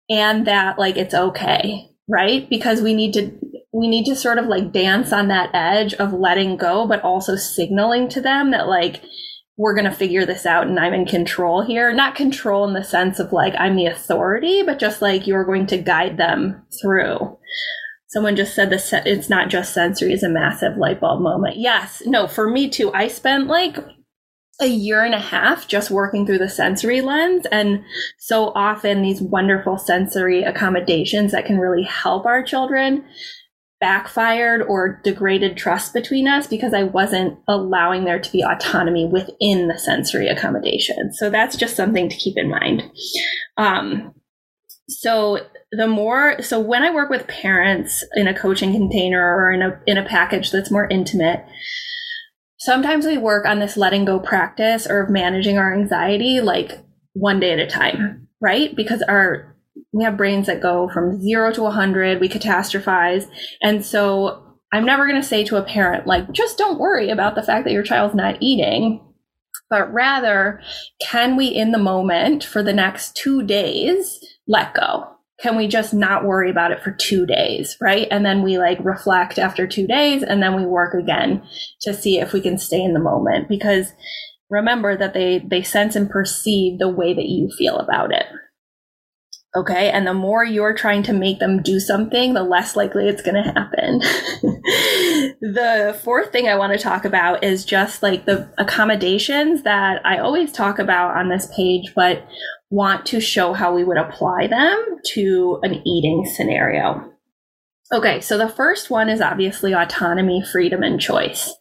and 0.08 0.46
that 0.46 0.78
like 0.78 0.96
it's 0.96 1.14
okay, 1.14 1.90
right? 2.08 2.48
Because 2.48 2.80
we 2.80 2.94
need 2.94 3.12
to 3.14 3.32
we 3.72 3.88
need 3.88 4.04
to 4.06 4.16
sort 4.16 4.38
of 4.38 4.46
like 4.46 4.72
dance 4.72 5.12
on 5.12 5.28
that 5.28 5.50
edge 5.54 5.94
of 5.94 6.12
letting 6.12 6.56
go 6.56 6.86
but 6.88 7.02
also 7.02 7.36
signaling 7.36 8.08
to 8.08 8.20
them 8.20 8.50
that 8.50 8.66
like 8.66 9.00
we're 9.60 9.74
going 9.74 9.84
to 9.84 9.90
figure 9.90 10.24
this 10.24 10.46
out 10.46 10.66
and 10.66 10.80
I'm 10.80 10.94
in 10.94 11.04
control 11.04 11.62
here. 11.62 11.92
Not 11.92 12.14
control 12.14 12.66
in 12.66 12.72
the 12.72 12.82
sense 12.82 13.18
of 13.18 13.30
like 13.30 13.54
I'm 13.58 13.76
the 13.76 13.86
authority, 13.86 14.62
but 14.62 14.78
just 14.78 15.02
like 15.02 15.26
you're 15.26 15.44
going 15.44 15.66
to 15.66 15.76
guide 15.76 16.16
them 16.16 16.62
through. 16.80 17.36
Someone 18.10 18.34
just 18.34 18.56
said 18.56 18.70
this 18.70 18.92
it's 18.92 19.30
not 19.30 19.48
just 19.50 19.72
sensory 19.72 20.12
is 20.12 20.24
a 20.24 20.28
massive 20.28 20.76
light 20.76 21.00
bulb 21.00 21.22
moment. 21.22 21.58
Yes, 21.58 22.02
no, 22.04 22.26
for 22.26 22.50
me 22.50 22.68
too. 22.68 22.92
I 22.92 23.06
spent 23.06 23.46
like 23.46 23.76
a 24.60 24.66
year 24.66 25.04
and 25.04 25.14
a 25.14 25.20
half 25.20 25.68
just 25.68 25.92
working 25.92 26.26
through 26.26 26.38
the 26.38 26.48
sensory 26.48 27.00
lens 27.00 27.46
and 27.52 27.82
so 28.18 28.52
often 28.54 29.00
these 29.00 29.22
wonderful 29.22 29.78
sensory 29.78 30.42
accommodations 30.42 31.32
that 31.32 31.46
can 31.46 31.58
really 31.58 31.84
help 31.84 32.26
our 32.26 32.42
children 32.42 33.04
backfired 33.80 34.60
or 34.60 35.00
degraded 35.02 35.56
trust 35.56 35.94
between 35.94 36.28
us 36.28 36.48
because 36.48 36.74
I 36.74 36.82
wasn't 36.82 37.38
allowing 37.48 38.04
there 38.04 38.18
to 38.18 38.32
be 38.32 38.42
autonomy 38.42 39.06
within 39.06 39.68
the 39.68 39.78
sensory 39.78 40.28
accommodation. 40.28 41.12
So 41.14 41.30
that's 41.30 41.56
just 41.56 41.76
something 41.76 42.08
to 42.08 42.16
keep 42.16 42.36
in 42.36 42.50
mind. 42.50 42.82
Um, 43.56 44.12
so 44.90 45.38
the 45.72 45.86
more 45.86 46.42
so 46.42 46.58
when 46.58 46.82
I 46.82 46.92
work 46.92 47.10
with 47.10 47.28
parents 47.28 48.04
in 48.14 48.26
a 48.26 48.38
coaching 48.38 48.72
container 48.72 49.36
or 49.36 49.52
in 49.52 49.62
a 49.62 49.80
in 49.86 49.96
a 49.96 50.04
package 50.04 50.50
that's 50.50 50.70
more 50.70 50.88
intimate, 50.88 51.44
sometimes 52.58 53.06
we 53.06 53.16
work 53.16 53.46
on 53.46 53.60
this 53.60 53.76
letting 53.76 54.04
go 54.04 54.18
practice 54.18 54.86
or 54.86 55.08
managing 55.08 55.58
our 55.58 55.72
anxiety 55.72 56.40
like 56.40 56.84
one 57.12 57.40
day 57.40 57.52
at 57.52 57.58
a 57.58 57.66
time, 57.66 58.28
right? 58.40 58.74
Because 58.74 59.02
our 59.02 59.56
we 59.92 60.04
have 60.04 60.16
brains 60.16 60.46
that 60.46 60.60
go 60.60 60.88
from 60.88 61.20
zero 61.20 61.52
to 61.52 61.62
100 61.62 62.20
we 62.20 62.28
catastrophize 62.28 63.28
and 63.62 63.84
so 63.84 64.42
i'm 64.72 64.84
never 64.84 65.06
going 65.06 65.20
to 65.20 65.26
say 65.26 65.44
to 65.44 65.56
a 65.56 65.62
parent 65.62 66.06
like 66.06 66.30
just 66.32 66.58
don't 66.58 66.78
worry 66.78 67.10
about 67.10 67.34
the 67.34 67.42
fact 67.42 67.64
that 67.64 67.72
your 67.72 67.82
child's 67.82 68.14
not 68.14 68.36
eating 68.40 69.00
but 69.68 69.92
rather 69.92 70.60
can 71.00 71.36
we 71.36 71.46
in 71.46 71.72
the 71.72 71.78
moment 71.78 72.44
for 72.44 72.62
the 72.62 72.72
next 72.72 73.16
two 73.16 73.42
days 73.42 74.20
let 74.50 74.74
go 74.74 75.06
can 75.40 75.56
we 75.56 75.66
just 75.66 75.94
not 75.94 76.24
worry 76.24 76.50
about 76.50 76.72
it 76.72 76.82
for 76.82 76.90
two 76.90 77.24
days 77.24 77.76
right 77.80 78.08
and 78.10 78.26
then 78.26 78.42
we 78.42 78.58
like 78.58 78.78
reflect 78.84 79.38
after 79.38 79.66
two 79.66 79.86
days 79.86 80.22
and 80.22 80.42
then 80.42 80.56
we 80.56 80.66
work 80.66 80.92
again 80.92 81.42
to 81.80 81.94
see 81.94 82.18
if 82.18 82.32
we 82.32 82.40
can 82.40 82.58
stay 82.58 82.82
in 82.82 82.92
the 82.92 83.00
moment 83.00 83.48
because 83.48 83.92
remember 84.50 84.96
that 84.96 85.14
they 85.14 85.38
they 85.38 85.62
sense 85.62 85.94
and 85.96 86.10
perceive 86.10 86.78
the 86.78 86.88
way 86.88 87.14
that 87.14 87.28
you 87.28 87.48
feel 87.56 87.78
about 87.78 88.12
it 88.12 88.26
Okay. 89.56 89.90
And 89.90 90.06
the 90.06 90.14
more 90.14 90.44
you're 90.44 90.74
trying 90.74 91.02
to 91.04 91.12
make 91.12 91.40
them 91.40 91.60
do 91.60 91.80
something, 91.80 92.34
the 92.34 92.44
less 92.44 92.76
likely 92.76 93.08
it's 93.08 93.22
going 93.22 93.42
to 93.42 93.50
happen. 93.50 93.98
the 95.40 95.98
fourth 96.04 96.30
thing 96.30 96.48
I 96.48 96.54
want 96.54 96.72
to 96.72 96.78
talk 96.78 97.04
about 97.04 97.42
is 97.42 97.64
just 97.64 98.00
like 98.00 98.26
the 98.26 98.48
accommodations 98.58 99.64
that 99.64 100.06
I 100.06 100.18
always 100.18 100.52
talk 100.52 100.78
about 100.78 101.16
on 101.16 101.30
this 101.30 101.48
page, 101.56 101.92
but 101.96 102.24
want 102.70 103.04
to 103.06 103.20
show 103.20 103.52
how 103.52 103.74
we 103.74 103.84
would 103.84 103.98
apply 103.98 104.46
them 104.46 104.96
to 105.12 105.58
an 105.62 105.86
eating 105.86 106.24
scenario. 106.24 107.12
Okay. 107.92 108.20
So 108.20 108.38
the 108.38 108.48
first 108.48 108.88
one 108.90 109.08
is 109.08 109.20
obviously 109.20 109.74
autonomy, 109.74 110.42
freedom, 110.42 110.82
and 110.82 111.00
choice. 111.00 111.52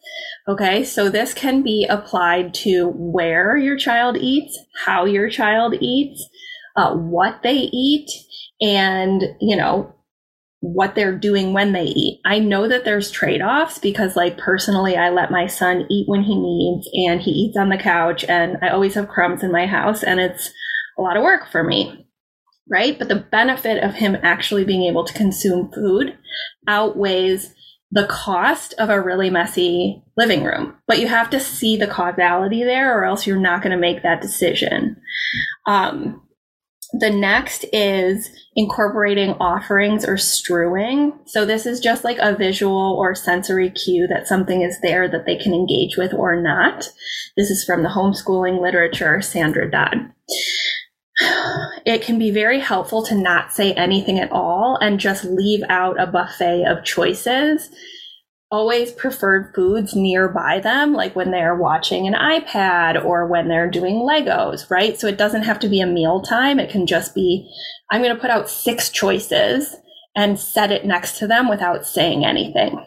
Okay, 0.48 0.82
so 0.84 1.08
this 1.08 1.34
can 1.34 1.62
be 1.62 1.86
applied 1.88 2.54
to 2.54 2.88
where 2.96 3.56
your 3.56 3.76
child 3.76 4.16
eats, 4.16 4.58
how 4.84 5.04
your 5.04 5.28
child 5.28 5.74
eats, 5.80 6.28
uh, 6.76 6.94
what 6.94 7.42
they 7.42 7.68
eat 7.72 8.10
and, 8.60 9.22
you 9.40 9.54
know, 9.54 9.94
what 10.60 10.94
they're 10.94 11.16
doing 11.16 11.52
when 11.52 11.72
they 11.72 11.84
eat. 11.84 12.20
I 12.24 12.38
know 12.38 12.68
that 12.68 12.84
there's 12.84 13.10
trade 13.10 13.42
offs 13.42 13.78
because, 13.78 14.16
like, 14.16 14.38
personally, 14.38 14.96
I 14.96 15.10
let 15.10 15.30
my 15.30 15.46
son 15.46 15.86
eat 15.88 16.08
when 16.08 16.22
he 16.22 16.34
needs 16.34 16.88
and 16.94 17.20
he 17.20 17.30
eats 17.30 17.56
on 17.56 17.68
the 17.68 17.78
couch, 17.78 18.24
and 18.24 18.56
I 18.62 18.70
always 18.70 18.94
have 18.94 19.08
crumbs 19.08 19.42
in 19.42 19.52
my 19.52 19.66
house, 19.66 20.02
and 20.02 20.18
it's 20.18 20.50
a 20.98 21.02
lot 21.02 21.16
of 21.16 21.22
work 21.22 21.50
for 21.50 21.62
me. 21.62 22.06
Right. 22.68 22.98
But 22.98 23.08
the 23.08 23.16
benefit 23.16 23.82
of 23.82 23.94
him 23.94 24.16
actually 24.22 24.64
being 24.64 24.84
able 24.84 25.04
to 25.04 25.12
consume 25.12 25.72
food 25.72 26.16
outweighs 26.68 27.52
the 27.90 28.06
cost 28.06 28.74
of 28.78 28.88
a 28.88 29.00
really 29.00 29.30
messy 29.30 30.04
living 30.16 30.44
room. 30.44 30.76
But 30.86 31.00
you 31.00 31.08
have 31.08 31.30
to 31.30 31.40
see 31.40 31.76
the 31.76 31.88
causality 31.88 32.62
there, 32.62 32.96
or 32.96 33.04
else 33.04 33.26
you're 33.26 33.40
not 33.40 33.62
going 33.62 33.72
to 33.72 33.76
make 33.76 34.02
that 34.02 34.20
decision. 34.20 34.96
Um, 35.66 36.22
the 36.92 37.10
next 37.10 37.64
is 37.72 38.30
incorporating 38.56 39.30
offerings 39.34 40.04
or 40.04 40.16
strewing. 40.16 41.12
So 41.26 41.44
this 41.44 41.66
is 41.66 41.80
just 41.80 42.04
like 42.04 42.18
a 42.18 42.34
visual 42.34 42.96
or 42.98 43.14
sensory 43.14 43.70
cue 43.70 44.06
that 44.08 44.26
something 44.26 44.62
is 44.62 44.80
there 44.80 45.08
that 45.08 45.24
they 45.24 45.36
can 45.36 45.54
engage 45.54 45.96
with 45.96 46.12
or 46.12 46.40
not. 46.40 46.88
This 47.36 47.50
is 47.50 47.64
from 47.64 47.82
the 47.82 47.90
homeschooling 47.90 48.60
literature, 48.60 49.20
Sandra 49.22 49.70
Dodd. 49.70 50.12
It 51.86 52.02
can 52.02 52.18
be 52.18 52.30
very 52.30 52.60
helpful 52.60 53.02
to 53.04 53.14
not 53.14 53.52
say 53.52 53.72
anything 53.72 54.18
at 54.18 54.32
all 54.32 54.76
and 54.80 55.00
just 55.00 55.24
leave 55.24 55.62
out 55.68 56.00
a 56.00 56.06
buffet 56.06 56.64
of 56.64 56.84
choices 56.84 57.70
always 58.50 58.90
preferred 58.90 59.52
foods 59.54 59.94
nearby 59.94 60.58
them, 60.58 60.92
like 60.92 61.14
when 61.14 61.30
they're 61.30 61.54
watching 61.54 62.06
an 62.06 62.14
iPad 62.14 63.02
or 63.04 63.26
when 63.26 63.48
they're 63.48 63.70
doing 63.70 63.96
Legos, 63.96 64.68
right? 64.70 64.98
So 64.98 65.06
it 65.06 65.16
doesn't 65.16 65.44
have 65.44 65.60
to 65.60 65.68
be 65.68 65.80
a 65.80 65.86
meal 65.86 66.20
time. 66.20 66.58
It 66.58 66.70
can 66.70 66.86
just 66.86 67.14
be, 67.14 67.48
I'm 67.90 68.02
going 68.02 68.14
to 68.14 68.20
put 68.20 68.30
out 68.30 68.50
six 68.50 68.90
choices 68.90 69.76
and 70.16 70.38
set 70.38 70.72
it 70.72 70.84
next 70.84 71.18
to 71.18 71.28
them 71.28 71.48
without 71.48 71.86
saying 71.86 72.24
anything. 72.24 72.84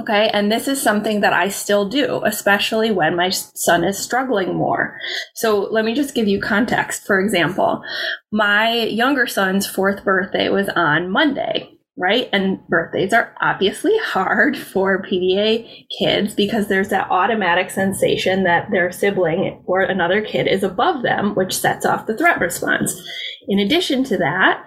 Okay. 0.00 0.30
And 0.32 0.52
this 0.52 0.68
is 0.68 0.80
something 0.80 1.20
that 1.20 1.32
I 1.32 1.48
still 1.48 1.88
do, 1.88 2.22
especially 2.24 2.90
when 2.90 3.16
my 3.16 3.30
son 3.30 3.84
is 3.84 3.98
struggling 3.98 4.54
more. 4.54 4.96
So 5.34 5.68
let 5.70 5.84
me 5.84 5.94
just 5.94 6.14
give 6.14 6.28
you 6.28 6.40
context. 6.40 7.06
For 7.06 7.20
example, 7.20 7.82
my 8.30 8.74
younger 8.74 9.26
son's 9.26 9.66
fourth 9.66 10.04
birthday 10.04 10.50
was 10.50 10.68
on 10.68 11.10
Monday 11.10 11.78
right? 11.98 12.28
And 12.32 12.64
birthdays 12.68 13.12
are 13.12 13.34
obviously 13.40 13.92
hard 14.04 14.56
for 14.56 15.02
PDA 15.02 15.86
kids 15.98 16.34
because 16.34 16.68
there's 16.68 16.88
that 16.88 17.10
automatic 17.10 17.70
sensation 17.70 18.44
that 18.44 18.70
their 18.70 18.92
sibling 18.92 19.62
or 19.66 19.82
another 19.82 20.22
kid 20.24 20.46
is 20.46 20.62
above 20.62 21.02
them, 21.02 21.34
which 21.34 21.58
sets 21.58 21.84
off 21.84 22.06
the 22.06 22.16
threat 22.16 22.40
response. 22.40 23.02
In 23.48 23.58
addition 23.58 24.04
to 24.04 24.16
that, 24.18 24.64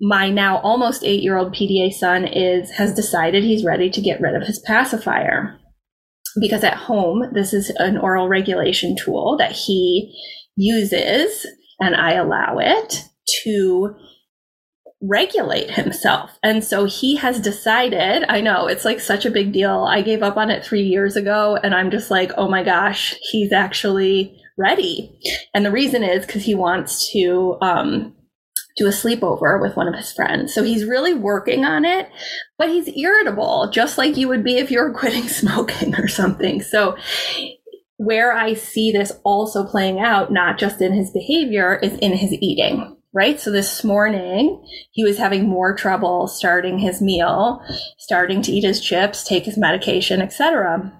my 0.00 0.30
now 0.30 0.58
almost 0.58 1.04
eight 1.04 1.22
year 1.22 1.36
old 1.36 1.54
PDA 1.54 1.92
son 1.92 2.24
is 2.26 2.70
has 2.72 2.94
decided 2.94 3.42
he's 3.42 3.64
ready 3.64 3.90
to 3.90 4.00
get 4.00 4.20
rid 4.20 4.34
of 4.34 4.46
his 4.46 4.58
pacifier. 4.60 5.58
Because 6.40 6.62
at 6.62 6.76
home, 6.76 7.24
this 7.32 7.52
is 7.52 7.70
an 7.76 7.98
oral 7.98 8.28
regulation 8.28 8.94
tool 8.96 9.36
that 9.38 9.50
he 9.50 10.14
uses, 10.56 11.44
and 11.80 11.96
I 11.96 12.12
allow 12.12 12.58
it 12.58 13.02
to 13.42 13.96
regulate 15.02 15.70
himself. 15.70 16.38
And 16.42 16.62
so 16.62 16.84
he 16.84 17.16
has 17.16 17.40
decided, 17.40 18.24
I 18.28 18.40
know 18.40 18.66
it's 18.66 18.84
like 18.84 19.00
such 19.00 19.24
a 19.24 19.30
big 19.30 19.52
deal. 19.52 19.84
I 19.88 20.02
gave 20.02 20.22
up 20.22 20.36
on 20.36 20.50
it 20.50 20.64
three 20.64 20.82
years 20.82 21.16
ago 21.16 21.58
and 21.62 21.74
I'm 21.74 21.90
just 21.90 22.10
like, 22.10 22.32
oh 22.36 22.48
my 22.48 22.62
gosh, 22.62 23.16
he's 23.30 23.52
actually 23.52 24.36
ready. 24.58 25.18
And 25.54 25.64
the 25.64 25.70
reason 25.70 26.02
is 26.02 26.26
because 26.26 26.44
he 26.44 26.54
wants 26.54 27.10
to, 27.12 27.56
um, 27.62 28.14
do 28.80 28.86
a 28.86 28.90
sleepover 28.90 29.60
with 29.60 29.76
one 29.76 29.86
of 29.86 29.94
his 29.94 30.10
friends. 30.10 30.54
So 30.54 30.64
he's 30.64 30.86
really 30.86 31.12
working 31.12 31.66
on 31.66 31.84
it, 31.84 32.08
but 32.56 32.70
he's 32.70 32.88
irritable, 32.96 33.70
just 33.70 33.98
like 33.98 34.16
you 34.16 34.26
would 34.28 34.42
be 34.42 34.56
if 34.56 34.70
you 34.70 34.80
were 34.80 34.92
quitting 34.98 35.28
smoking 35.28 35.94
or 35.94 36.08
something. 36.08 36.62
So 36.62 36.96
where 37.98 38.32
I 38.32 38.54
see 38.54 38.90
this 38.90 39.12
also 39.22 39.66
playing 39.66 40.00
out, 40.00 40.32
not 40.32 40.58
just 40.58 40.80
in 40.80 40.94
his 40.94 41.10
behavior, 41.10 41.76
is 41.76 41.98
in 41.98 42.14
his 42.14 42.32
eating. 42.32 42.96
right? 43.12 43.38
So 43.38 43.50
this 43.50 43.84
morning, 43.84 44.64
he 44.92 45.04
was 45.04 45.18
having 45.18 45.46
more 45.46 45.74
trouble 45.74 46.26
starting 46.26 46.78
his 46.78 47.02
meal, 47.02 47.60
starting 47.98 48.40
to 48.42 48.52
eat 48.52 48.64
his 48.64 48.80
chips, 48.80 49.24
take 49.24 49.44
his 49.44 49.58
medication, 49.58 50.22
etc. 50.22 50.90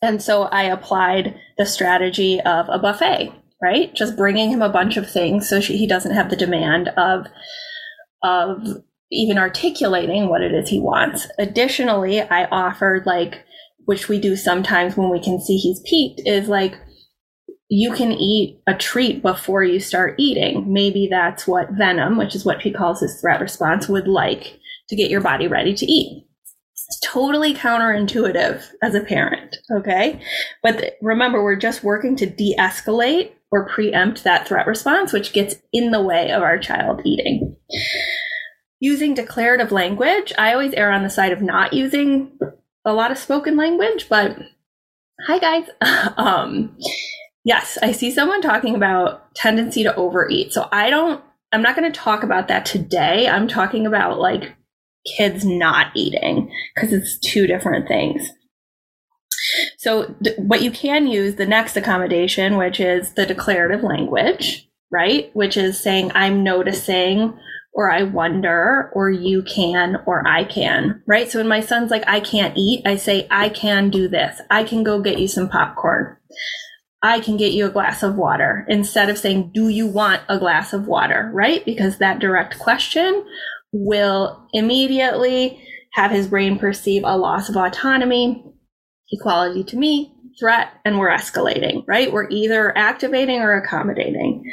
And 0.00 0.22
so 0.22 0.44
I 0.44 0.62
applied 0.62 1.38
the 1.58 1.66
strategy 1.66 2.40
of 2.40 2.66
a 2.70 2.78
buffet, 2.78 3.32
right? 3.62 3.94
Just 3.94 4.16
bringing 4.16 4.50
him 4.50 4.62
a 4.62 4.68
bunch 4.68 4.96
of 4.96 5.08
things 5.08 5.48
so 5.48 5.60
she, 5.60 5.76
he 5.76 5.86
doesn't 5.86 6.14
have 6.14 6.30
the 6.30 6.36
demand 6.36 6.88
of 6.90 7.26
of 8.22 8.82
even 9.10 9.36
articulating 9.36 10.28
what 10.28 10.42
it 10.42 10.52
is 10.52 10.68
he 10.68 10.80
wants. 10.80 11.26
Additionally, 11.38 12.20
I 12.20 12.46
offered 12.46 13.06
like 13.06 13.44
which 13.84 14.08
we 14.08 14.20
do 14.20 14.36
sometimes 14.36 14.96
when 14.96 15.10
we 15.10 15.20
can 15.20 15.40
see 15.40 15.56
he's 15.56 15.80
peaked 15.84 16.22
is 16.24 16.48
like 16.48 16.78
you 17.68 17.92
can 17.92 18.12
eat 18.12 18.60
a 18.66 18.74
treat 18.74 19.22
before 19.22 19.64
you 19.64 19.80
start 19.80 20.14
eating. 20.18 20.72
Maybe 20.72 21.08
that's 21.10 21.46
what 21.46 21.72
Venom, 21.72 22.18
which 22.18 22.34
is 22.34 22.44
what 22.44 22.60
he 22.60 22.70
calls 22.70 23.00
his 23.00 23.18
threat 23.20 23.40
response, 23.40 23.88
would 23.88 24.06
like 24.06 24.58
to 24.88 24.96
get 24.96 25.10
your 25.10 25.22
body 25.22 25.48
ready 25.48 25.74
to 25.74 25.86
eat. 25.86 26.26
Totally 27.02 27.54
counterintuitive 27.54 28.64
as 28.82 28.94
a 28.94 29.00
parent, 29.00 29.56
okay? 29.70 30.20
But 30.62 30.96
remember, 31.00 31.42
we're 31.42 31.56
just 31.56 31.84
working 31.84 32.16
to 32.16 32.26
de 32.26 32.54
escalate 32.58 33.32
or 33.50 33.68
preempt 33.68 34.24
that 34.24 34.48
threat 34.48 34.66
response, 34.66 35.12
which 35.12 35.32
gets 35.32 35.56
in 35.72 35.90
the 35.90 36.02
way 36.02 36.30
of 36.30 36.42
our 36.42 36.58
child 36.58 37.02
eating. 37.04 37.56
Using 38.80 39.14
declarative 39.14 39.72
language, 39.72 40.32
I 40.38 40.52
always 40.52 40.74
err 40.74 40.90
on 40.90 41.02
the 41.02 41.10
side 41.10 41.32
of 41.32 41.42
not 41.42 41.72
using 41.72 42.38
a 42.84 42.92
lot 42.92 43.10
of 43.10 43.18
spoken 43.18 43.56
language, 43.56 44.08
but 44.08 44.36
hi 45.20 45.38
guys. 45.38 45.68
um, 46.16 46.76
Yes, 47.44 47.76
I 47.82 47.92
see 47.92 48.10
someone 48.12 48.40
talking 48.40 48.74
about 48.74 49.34
tendency 49.34 49.82
to 49.82 49.94
overeat. 49.96 50.52
So 50.52 50.68
I 50.70 50.90
don't, 50.90 51.22
I'm 51.52 51.62
not 51.62 51.76
going 51.76 51.90
to 51.90 51.98
talk 51.98 52.22
about 52.22 52.48
that 52.48 52.64
today. 52.64 53.28
I'm 53.28 53.48
talking 53.48 53.86
about 53.86 54.20
like 54.20 54.54
kids 55.04 55.44
not 55.44 55.88
eating 55.94 56.50
because 56.74 56.92
it's 56.92 57.18
two 57.18 57.46
different 57.46 57.88
things. 57.88 58.30
So, 59.78 60.14
th- 60.22 60.38
what 60.38 60.62
you 60.62 60.70
can 60.70 61.06
use 61.06 61.34
the 61.34 61.46
next 61.46 61.76
accommodation, 61.76 62.56
which 62.56 62.78
is 62.78 63.14
the 63.14 63.26
declarative 63.26 63.82
language, 63.82 64.68
right? 64.90 65.30
Which 65.34 65.56
is 65.56 65.80
saying, 65.80 66.12
I'm 66.14 66.44
noticing, 66.44 67.36
or 67.74 67.90
I 67.90 68.04
wonder, 68.04 68.90
or 68.94 69.10
you 69.10 69.42
can, 69.42 69.96
or 70.06 70.26
I 70.26 70.44
can, 70.44 71.02
right? 71.06 71.30
So, 71.30 71.40
when 71.40 71.48
my 71.48 71.60
son's 71.60 71.90
like, 71.90 72.04
I 72.06 72.20
can't 72.20 72.56
eat, 72.56 72.86
I 72.86 72.96
say, 72.96 73.26
I 73.30 73.48
can 73.48 73.90
do 73.90 74.06
this. 74.06 74.40
I 74.50 74.62
can 74.64 74.84
go 74.84 75.00
get 75.00 75.18
you 75.18 75.28
some 75.28 75.48
popcorn. 75.48 76.16
I 77.02 77.18
can 77.18 77.36
get 77.36 77.52
you 77.52 77.66
a 77.66 77.70
glass 77.70 78.04
of 78.04 78.14
water 78.14 78.64
instead 78.68 79.10
of 79.10 79.18
saying, 79.18 79.50
Do 79.52 79.68
you 79.68 79.88
want 79.88 80.22
a 80.28 80.38
glass 80.38 80.72
of 80.72 80.86
water? 80.86 81.30
Right? 81.34 81.64
Because 81.64 81.98
that 81.98 82.20
direct 82.20 82.60
question 82.60 83.26
will 83.72 84.46
immediately 84.52 85.62
have 85.92 86.10
his 86.10 86.28
brain 86.28 86.58
perceive 86.58 87.02
a 87.04 87.16
loss 87.16 87.48
of 87.48 87.56
autonomy, 87.56 88.44
equality 89.10 89.64
to 89.64 89.76
me, 89.76 90.14
threat, 90.38 90.68
and 90.84 90.98
we're 90.98 91.10
escalating, 91.10 91.84
right? 91.86 92.12
We're 92.12 92.28
either 92.30 92.76
activating 92.76 93.40
or 93.40 93.56
accommodating. 93.56 94.44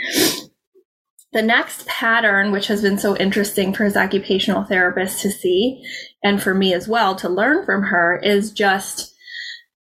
The 1.32 1.42
next 1.42 1.86
pattern, 1.86 2.52
which 2.52 2.68
has 2.68 2.82
been 2.82 2.98
so 2.98 3.16
interesting 3.16 3.74
for 3.74 3.86
his 3.86 3.96
occupational 3.96 4.64
therapist 4.64 5.22
to 5.22 5.32
see, 5.32 5.84
and 6.24 6.42
for 6.42 6.54
me 6.54 6.74
as 6.74 6.88
well 6.88 7.16
to 7.16 7.30
learn 7.30 7.66
from 7.66 7.84
her, 7.84 8.20
is 8.24 8.52
just 8.52 9.16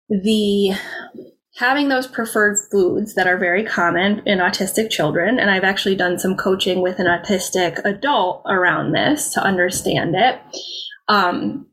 the 0.09 0.73
having 1.57 1.89
those 1.89 2.05
preferred 2.05 2.55
foods 2.71 3.15
that 3.15 3.27
are 3.27 3.37
very 3.37 3.63
common 3.63 4.21
in 4.27 4.37
autistic 4.37 4.91
children. 4.91 5.39
And 5.39 5.49
I've 5.49 5.63
actually 5.63 5.95
done 5.95 6.19
some 6.19 6.37
coaching 6.37 6.81
with 6.81 6.99
an 6.99 7.07
autistic 7.07 7.83
adult 7.83 8.43
around 8.45 8.91
this 8.91 9.33
to 9.33 9.41
understand 9.41 10.15
it. 10.15 10.39
Um, 11.07 11.65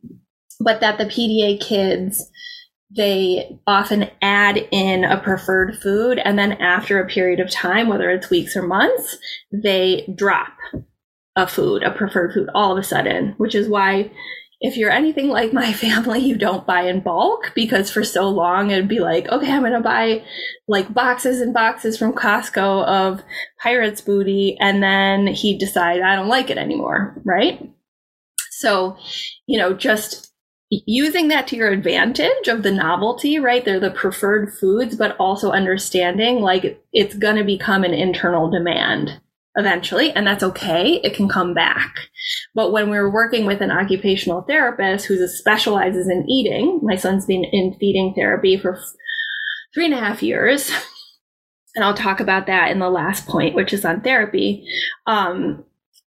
but 0.59 0.81
that 0.81 0.97
the 0.97 1.05
PDA 1.05 1.61
kids, 1.61 2.31
they 2.97 3.59
often 3.67 4.09
add 4.23 4.57
in 4.71 5.05
a 5.05 5.21
preferred 5.21 5.77
food. 5.83 6.19
And 6.19 6.39
then 6.39 6.53
after 6.53 6.99
a 6.99 7.07
period 7.07 7.41
of 7.41 7.51
time, 7.51 7.89
whether 7.89 8.09
it's 8.09 8.31
weeks 8.31 8.57
or 8.57 8.63
months, 8.63 9.19
they 9.53 10.09
drop 10.17 10.55
a 11.37 11.47
food, 11.47 11.83
a 11.83 11.91
preferred 11.91 12.33
food 12.33 12.49
all 12.55 12.73
of 12.73 12.79
a 12.79 12.83
sudden, 12.83 13.35
which 13.37 13.55
is 13.55 13.69
why 13.69 14.11
if 14.65 14.79
you're 14.79 14.91
anything 14.91 15.29
like 15.29 15.53
my 15.53 15.73
family, 15.85 16.21
you 16.21 16.37
don't 16.37 16.67
buy 16.67 16.89
in 16.89 17.01
bulk 17.01 17.53
because 17.55 17.91
for 17.91 18.03
so 18.03 18.29
long 18.29 18.71
it'd 18.71 18.89
be 18.89 18.99
like, 18.99 19.29
okay, 19.29 19.53
I'm 19.53 19.61
going 19.61 19.73
to 19.75 19.81
buy 19.81 20.25
like 20.67 20.93
boxes 20.93 21.43
and 21.43 21.53
boxes 21.53 21.99
from 21.99 22.15
Costco 22.15 22.87
of 22.87 23.23
Pirates 23.63 24.01
booty. 24.01 24.57
And 24.59 24.83
then 24.83 25.27
he'd 25.27 25.59
decide, 25.59 26.01
I 26.01 26.17
don't 26.17 26.29
like 26.29 26.49
it 26.49 26.57
anymore. 26.57 27.21
Right. 27.25 27.71
So, 28.53 28.97
you 29.47 29.59
know, 29.59 29.75
just 29.75 30.33
using 30.71 31.29
that 31.29 31.47
to 31.49 31.57
your 31.57 31.69
advantage 31.69 32.49
of 32.49 32.63
the 32.63 32.73
novelty, 32.73 33.39
right? 33.39 33.63
They're 33.67 33.79
the 33.79 33.91
preferred 33.91 34.55
foods, 34.55 34.97
but 34.97 35.15
also 35.19 35.51
understanding 35.51 36.41
like 36.41 36.83
it's 36.91 37.15
going 37.15 37.37
to 37.37 37.45
become 37.45 37.85
an 37.85 37.93
internal 37.93 38.51
demand 38.51 39.21
eventually, 39.57 40.11
and 40.13 40.27
that's 40.27 40.43
okay. 40.43 41.01
It 41.05 41.15
can 41.15 41.29
come 41.29 41.55
back. 41.55 42.09
But 42.55 42.73
when 42.73 42.91
we 42.91 42.97
are 42.97 43.11
working 43.11 43.47
with 43.47 43.61
an 43.61 43.71
occupational 43.71 44.43
therapist 44.43 45.07
who 45.07 45.27
specializes 45.27 46.09
in 46.09 46.29
eating, 46.29 46.81
my 46.83 46.97
son's 46.97 47.27
been 47.27 47.45
in 47.45 47.77
feeding 47.79 48.15
therapy 48.15 48.57
for 48.57 48.81
three 49.75 49.87
and 49.87 49.95
a 49.95 49.99
half 49.99 50.23
years. 50.23 50.71
And 51.77 51.85
I'll 51.85 51.95
talk 51.95 52.21
about 52.21 52.47
that 52.47 52.71
in 52.71 52.79
the 52.79 52.89
last 52.89 53.27
point, 53.27 53.57
which 53.57 53.73
is 53.73 53.85
on 53.85 54.01
therapy. 54.01 54.65
Um, 55.07 55.65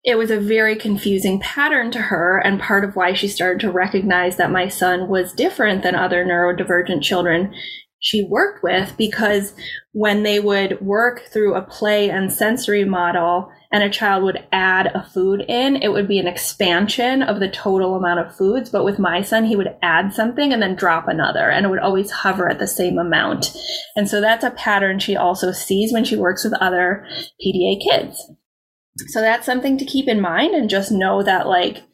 it 0.05 0.19
was 0.19 0.31
a 0.31 0.39
very 0.39 0.77
confusing 0.77 1.41
pattern 1.41 1.91
to 1.93 1.99
her, 1.99 2.37
and 2.39 2.61
part 2.61 2.85
of 2.85 2.95
why 2.95 3.15
she 3.15 3.27
started 3.27 3.61
to 3.61 3.73
recognize 3.73 4.37
that 4.37 4.51
my 4.51 4.69
son 4.69 5.09
was 5.09 5.33
different 5.33 5.83
than 5.83 5.95
other 5.95 6.23
neurodivergent 6.23 7.03
children 7.03 7.55
she 8.05 8.23
worked 8.23 8.63
with 8.63 8.95
because 8.99 9.55
when 9.93 10.25
they 10.25 10.39
would 10.39 10.79
work 10.83 11.23
through 11.33 11.55
a 11.55 11.63
play 11.63 12.11
and 12.11 12.31
sensory 12.31 12.85
model 12.85 13.51
and 13.73 13.83
a 13.83 13.89
child 13.89 14.23
would 14.23 14.47
add 14.53 14.89
a 14.89 15.03
food 15.03 15.43
in, 15.49 15.77
it 15.77 15.91
would 15.91 16.07
be 16.07 16.19
an 16.19 16.27
expansion 16.27 17.23
of 17.23 17.41
the 17.41 17.49
total 17.49 17.95
amount 17.95 18.21
of 18.21 18.37
foods. 18.37 18.69
But 18.69 18.85
with 18.85 18.99
my 18.99 19.23
son, 19.23 19.47
he 19.47 19.57
would 19.57 19.75
add 19.81 20.13
something 20.13 20.53
and 20.53 20.61
then 20.61 20.75
drop 20.75 21.09
another, 21.09 21.49
and 21.49 21.65
it 21.65 21.71
would 21.71 21.79
always 21.79 22.11
hover 22.11 22.47
at 22.47 22.59
the 22.59 22.69
same 22.69 22.99
amount. 22.99 23.57
And 23.97 24.07
so 24.07 24.21
that's 24.21 24.45
a 24.45 24.51
pattern 24.51 24.99
she 24.99 25.17
also 25.17 25.51
sees 25.51 25.91
when 25.91 26.05
she 26.05 26.15
works 26.15 26.45
with 26.45 26.53
other 26.61 27.07
PDA 27.43 27.81
kids. 27.83 28.23
So 29.09 29.23
that's 29.23 29.47
something 29.47 29.79
to 29.79 29.87
keep 29.87 30.09
in 30.09 30.21
mind 30.21 30.55
and 30.55 30.69
just 30.69 30.93
know 30.93 31.23
that, 31.23 31.49
like, 31.49 31.85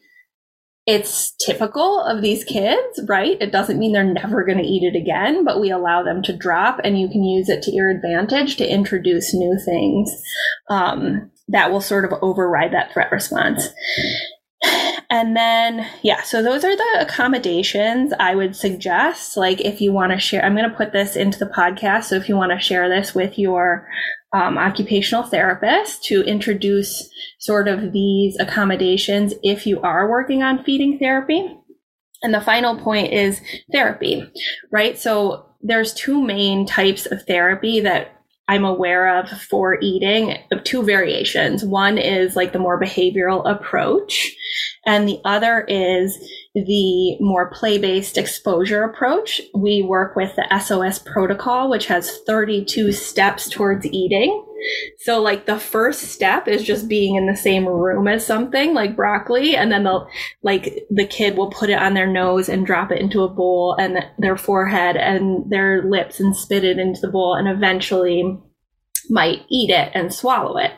it's 0.91 1.31
typical 1.37 2.03
of 2.03 2.21
these 2.21 2.43
kids, 2.43 3.01
right? 3.07 3.37
It 3.41 3.53
doesn't 3.53 3.79
mean 3.79 3.93
they're 3.93 4.03
never 4.03 4.45
going 4.45 4.59
to 4.59 4.65
eat 4.65 4.83
it 4.83 4.99
again, 4.99 5.45
but 5.45 5.61
we 5.61 5.71
allow 5.71 6.03
them 6.03 6.21
to 6.25 6.37
drop 6.37 6.81
and 6.83 7.01
you 7.01 7.09
can 7.09 7.23
use 7.23 7.49
it 7.49 7.63
to 7.63 7.71
your 7.73 7.91
advantage 7.91 8.57
to 8.57 8.69
introduce 8.69 9.33
new 9.33 9.57
things 9.65 10.11
um, 10.69 11.31
that 11.47 11.71
will 11.71 11.81
sort 11.81 12.05
of 12.05 12.19
override 12.23 12.73
that 12.73 12.93
threat 12.93 13.13
response. 13.13 13.69
And 15.13 15.37
then, 15.37 15.89
yeah, 16.03 16.23
so 16.23 16.43
those 16.43 16.65
are 16.65 16.77
the 16.77 16.99
accommodations 17.01 18.13
I 18.19 18.35
would 18.35 18.55
suggest. 18.55 19.37
Like, 19.37 19.61
if 19.61 19.81
you 19.81 19.93
want 19.93 20.13
to 20.13 20.19
share, 20.19 20.45
I'm 20.45 20.55
going 20.55 20.69
to 20.69 20.77
put 20.77 20.93
this 20.93 21.17
into 21.17 21.39
the 21.39 21.47
podcast. 21.47 22.05
So, 22.05 22.17
if 22.17 22.29
you 22.29 22.37
want 22.37 22.53
to 22.53 22.61
share 22.61 22.89
this 22.89 23.13
with 23.13 23.37
your 23.37 23.89
um, 24.33 24.59
occupational 24.59 25.25
therapist 25.25 26.05
to 26.05 26.23
introduce 26.23 27.11
sort 27.39 27.69
of 27.69 27.93
these 27.93 28.39
accommodations 28.39 29.35
if 29.43 29.67
you 29.67 29.81
are 29.83 30.09
working 30.09 30.43
on 30.43 30.65
feeding 30.65 30.99
therapy. 30.99 31.57
And 32.23 32.35
the 32.35 32.41
final 32.41 32.79
point 32.79 33.13
is 33.13 33.41
therapy, 33.73 34.31
right? 34.71 34.99
So 34.99 35.47
there's 35.63 35.95
two 35.95 36.23
main 36.23 36.67
types 36.67 37.07
of 37.07 37.23
therapy 37.23 37.81
that 37.81 38.21
I'm 38.47 38.65
aware 38.65 39.19
of 39.19 39.31
for 39.31 39.79
eating, 39.81 40.37
two 40.65 40.83
variations. 40.83 41.65
One 41.65 41.99
is 41.99 42.35
like 42.35 42.53
the 42.53 42.59
more 42.59 42.81
behavioral 42.81 43.49
approach, 43.49 44.35
and 44.85 45.09
the 45.09 45.21
other 45.25 45.65
is 45.69 46.19
the 46.55 47.17
more 47.21 47.51
play 47.51 47.79
based 47.79 48.19
exposure 48.19 48.83
approach. 48.83 49.41
We 49.55 49.83
work 49.83 50.17
with 50.17 50.35
the 50.35 50.59
SOS 50.59 50.99
protocol, 50.99 51.71
which 51.71 51.87
has 51.87 52.19
32 52.27 52.93
steps 52.93 53.49
towards 53.49 53.87
eating. 53.87 54.45
So, 54.99 55.23
like, 55.23 55.47
the 55.47 55.59
first 55.59 56.03
step 56.03 56.47
is 56.47 56.63
just 56.63 56.89
being 56.89 57.15
in 57.15 57.27
the 57.27 57.37
same 57.37 57.67
room 57.67 58.07
as 58.09 58.27
something 58.27 58.75
like 58.75 58.97
broccoli, 58.97 59.57
and 59.57 59.73
then 59.73 59.85
they'll, 59.85 60.07
like, 60.43 60.87
the 60.91 61.07
kid 61.07 61.37
will 61.37 61.51
put 61.51 61.71
it 61.71 61.79
on 61.79 61.95
their 61.95 62.07
nose 62.07 62.49
and 62.49 62.67
drop 62.67 62.91
it 62.91 63.01
into 63.01 63.23
a 63.23 63.29
bowl 63.29 63.75
and 63.79 64.05
their 64.19 64.37
forehead 64.37 64.97
and 64.97 65.51
their 65.51 65.83
lips 65.89 66.21
and 66.21 66.37
spit 66.37 66.65
it 66.65 66.79
into 66.79 67.01
the 67.01 67.09
bowl, 67.09 67.35
and 67.35 67.49
eventually 67.49 68.39
might 69.09 69.47
eat 69.49 69.71
it 69.71 69.91
and 69.95 70.13
swallow 70.13 70.59
it. 70.59 70.73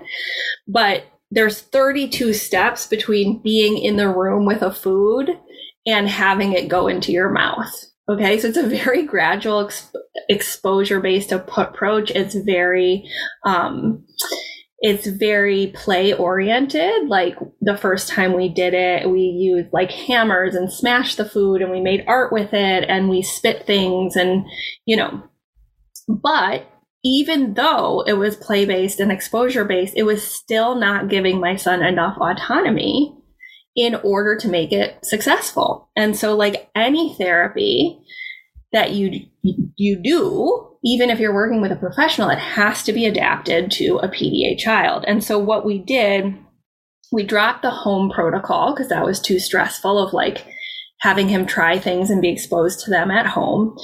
But 0.69 1.05
there's 1.33 1.61
32 1.61 2.35
steps 2.35 2.87
between 2.87 3.43
being 3.43 3.79
in 3.79 3.97
the 3.97 4.09
room 4.09 4.47
with 4.47 4.63
a 4.63 4.71
food 4.71 5.39
and 5.87 6.09
having 6.09 6.53
it 6.53 6.68
go 6.68 6.88
into 6.88 7.12
your 7.12 7.31
mouth. 7.31 7.73
Okay, 8.09 8.38
so 8.38 8.49
it's 8.49 8.57
a 8.57 8.66
very 8.66 9.05
gradual 9.05 9.71
exposure 10.29 11.01
based 11.01 11.33
approach. 11.33 12.11
It's 12.11 12.35
very, 12.35 13.09
um, 13.45 14.05
it's 14.81 15.07
very 15.07 15.68
play 15.68 16.12
oriented. 16.12 17.07
Like 17.07 17.37
the 17.61 17.77
first 17.77 18.09
time 18.09 18.35
we 18.35 18.49
did 18.49 18.75
it, 18.75 19.09
we 19.09 19.21
used 19.21 19.73
like 19.73 19.92
hammers 19.92 20.57
and 20.57 20.73
smashed 20.73 21.16
the 21.16 21.25
food 21.25 21.62
and 21.62 21.71
we 21.71 21.81
made 21.81 22.05
art 22.09 22.33
with 22.33 22.53
it 22.53 22.85
and 22.88 23.09
we 23.09 23.23
spit 23.23 23.66
things 23.66 24.16
and, 24.16 24.45
you 24.85 24.97
know, 24.97 25.23
but 26.09 26.68
even 27.05 27.55
though 27.55 28.03
it 28.07 28.14
was 28.14 28.37
play 28.37 28.64
based 28.64 28.99
and 28.99 29.12
exposure 29.12 29.64
based, 29.64 29.95
it 29.97 30.03
was 30.03 30.23
still 30.23 30.75
not 30.75 31.09
giving 31.09 31.40
my 31.40 31.55
son 31.55 31.83
enough 31.83 32.16
autonomy 32.18 33.16
in 33.75 33.95
order 33.97 34.37
to 34.37 34.49
make 34.49 34.73
it 34.73 35.05
successful. 35.05 35.89
And 35.97 36.17
so, 36.17 36.37
like 36.37 36.71
any 36.75 37.15
therapy 37.17 37.99
that 38.73 38.93
you 38.93 39.27
you 39.43 39.97
do, 40.03 40.77
even 40.85 41.11
if 41.11 41.19
you're 41.19 41.35
working 41.35 41.61
with 41.61 41.73
a 41.73 41.77
professional, 41.77 42.31
it 42.31 42.39
has 42.39 42.83
to 42.85 42.93
be 42.93 43.07
adapted 43.07 43.71
to 43.73 43.99
a 43.99 44.09
PDA 44.09 44.59
child. 44.59 45.05
And 45.07 45.23
so, 45.23 45.39
what 45.39 45.65
we 45.65 45.79
did, 45.79 46.35
we 47.11 47.23
dropped 47.23 47.63
the 47.63 47.71
home 47.71 48.11
protocol 48.11 48.73
because 48.75 48.89
that 48.89 49.05
was 49.05 49.21
too 49.21 49.39
stressful 49.39 49.99
of 49.99 50.13
like 50.13 50.47
having 51.01 51.29
him 51.29 51.47
try 51.47 51.79
things 51.79 52.11
and 52.11 52.23
be 52.23 52.31
exposed 52.31 52.81
to 52.81 52.91
them 52.91 53.11
at 53.11 53.27
home. 53.27 53.77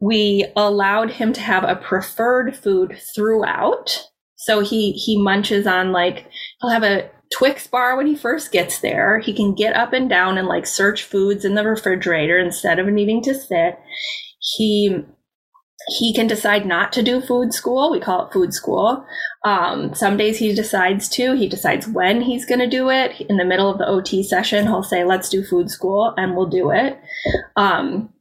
We 0.00 0.46
allowed 0.56 1.10
him 1.10 1.32
to 1.32 1.40
have 1.40 1.64
a 1.64 1.76
preferred 1.76 2.56
food 2.56 2.98
throughout. 3.14 4.04
So 4.36 4.60
he 4.60 4.92
he 4.92 5.20
munches 5.20 5.66
on 5.66 5.92
like 5.92 6.26
he'll 6.60 6.70
have 6.70 6.84
a 6.84 7.10
Twix 7.32 7.66
bar 7.66 7.96
when 7.96 8.06
he 8.06 8.16
first 8.16 8.52
gets 8.52 8.80
there. 8.80 9.20
He 9.20 9.32
can 9.32 9.54
get 9.54 9.74
up 9.74 9.92
and 9.92 10.08
down 10.08 10.36
and 10.36 10.48
like 10.48 10.66
search 10.66 11.04
foods 11.04 11.44
in 11.44 11.54
the 11.54 11.64
refrigerator 11.64 12.38
instead 12.38 12.78
of 12.78 12.86
needing 12.86 13.22
to 13.22 13.34
sit. 13.34 13.78
He 14.40 15.04
he 15.88 16.12
can 16.12 16.26
decide 16.26 16.66
not 16.66 16.92
to 16.92 17.02
do 17.02 17.20
food 17.20 17.54
school. 17.54 17.90
We 17.90 18.00
call 18.00 18.26
it 18.26 18.32
food 18.32 18.52
school. 18.52 19.04
Um, 19.44 19.94
some 19.94 20.16
days 20.16 20.38
he 20.38 20.54
decides 20.54 21.08
to. 21.10 21.34
He 21.34 21.48
decides 21.48 21.88
when 21.88 22.20
he's 22.20 22.44
going 22.44 22.58
to 22.58 22.68
do 22.68 22.90
it. 22.90 23.20
In 23.22 23.38
the 23.38 23.44
middle 23.44 23.70
of 23.70 23.78
the 23.78 23.88
OT 23.88 24.22
session, 24.22 24.66
he'll 24.66 24.82
say, 24.82 25.04
"Let's 25.04 25.30
do 25.30 25.42
food 25.42 25.70
school," 25.70 26.12
and 26.16 26.36
we'll 26.36 26.46
do 26.46 26.70
it. 26.70 26.98
Um, 27.56 28.12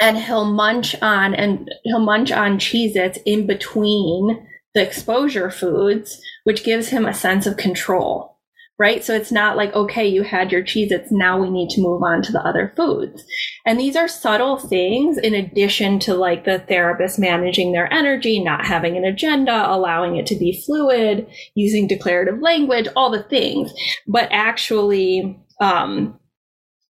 and 0.00 0.18
he'll 0.18 0.44
munch 0.44 1.00
on 1.02 1.34
and 1.34 1.70
he'll 1.84 1.98
munch 1.98 2.30
on 2.32 2.58
Cheez-Its 2.58 3.18
in 3.26 3.46
between 3.46 4.46
the 4.74 4.82
exposure 4.82 5.50
foods, 5.50 6.20
which 6.44 6.64
gives 6.64 6.88
him 6.88 7.04
a 7.04 7.14
sense 7.14 7.46
of 7.46 7.56
control 7.56 8.37
right? 8.78 9.04
So 9.04 9.14
it's 9.14 9.32
not 9.32 9.56
like, 9.56 9.74
okay, 9.74 10.06
you 10.06 10.22
had 10.22 10.52
your 10.52 10.62
cheese. 10.62 10.92
It's 10.92 11.10
now 11.10 11.38
we 11.38 11.50
need 11.50 11.68
to 11.70 11.82
move 11.82 12.02
on 12.02 12.22
to 12.22 12.32
the 12.32 12.40
other 12.40 12.72
foods. 12.76 13.24
And 13.66 13.78
these 13.78 13.96
are 13.96 14.06
subtle 14.06 14.56
things 14.56 15.18
in 15.18 15.34
addition 15.34 15.98
to 16.00 16.14
like 16.14 16.44
the 16.44 16.60
therapist 16.60 17.18
managing 17.18 17.72
their 17.72 17.92
energy, 17.92 18.42
not 18.42 18.64
having 18.64 18.96
an 18.96 19.04
agenda, 19.04 19.68
allowing 19.68 20.16
it 20.16 20.26
to 20.26 20.36
be 20.36 20.62
fluid, 20.64 21.26
using 21.54 21.88
declarative 21.88 22.40
language, 22.40 22.86
all 22.94 23.10
the 23.10 23.24
things, 23.24 23.72
but 24.06 24.28
actually, 24.30 25.38
um, 25.60 26.18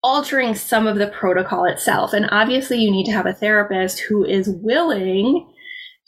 altering 0.03 0.55
some 0.55 0.87
of 0.87 0.97
the 0.97 1.07
protocol 1.07 1.65
itself. 1.65 2.13
And 2.13 2.29
obviously 2.31 2.77
you 2.77 2.91
need 2.91 3.07
to 3.07 3.13
have 3.13 3.25
a 3.25 3.33
therapist 3.33 4.01
who 4.01 4.23
is 4.23 4.51
willing 4.51 5.51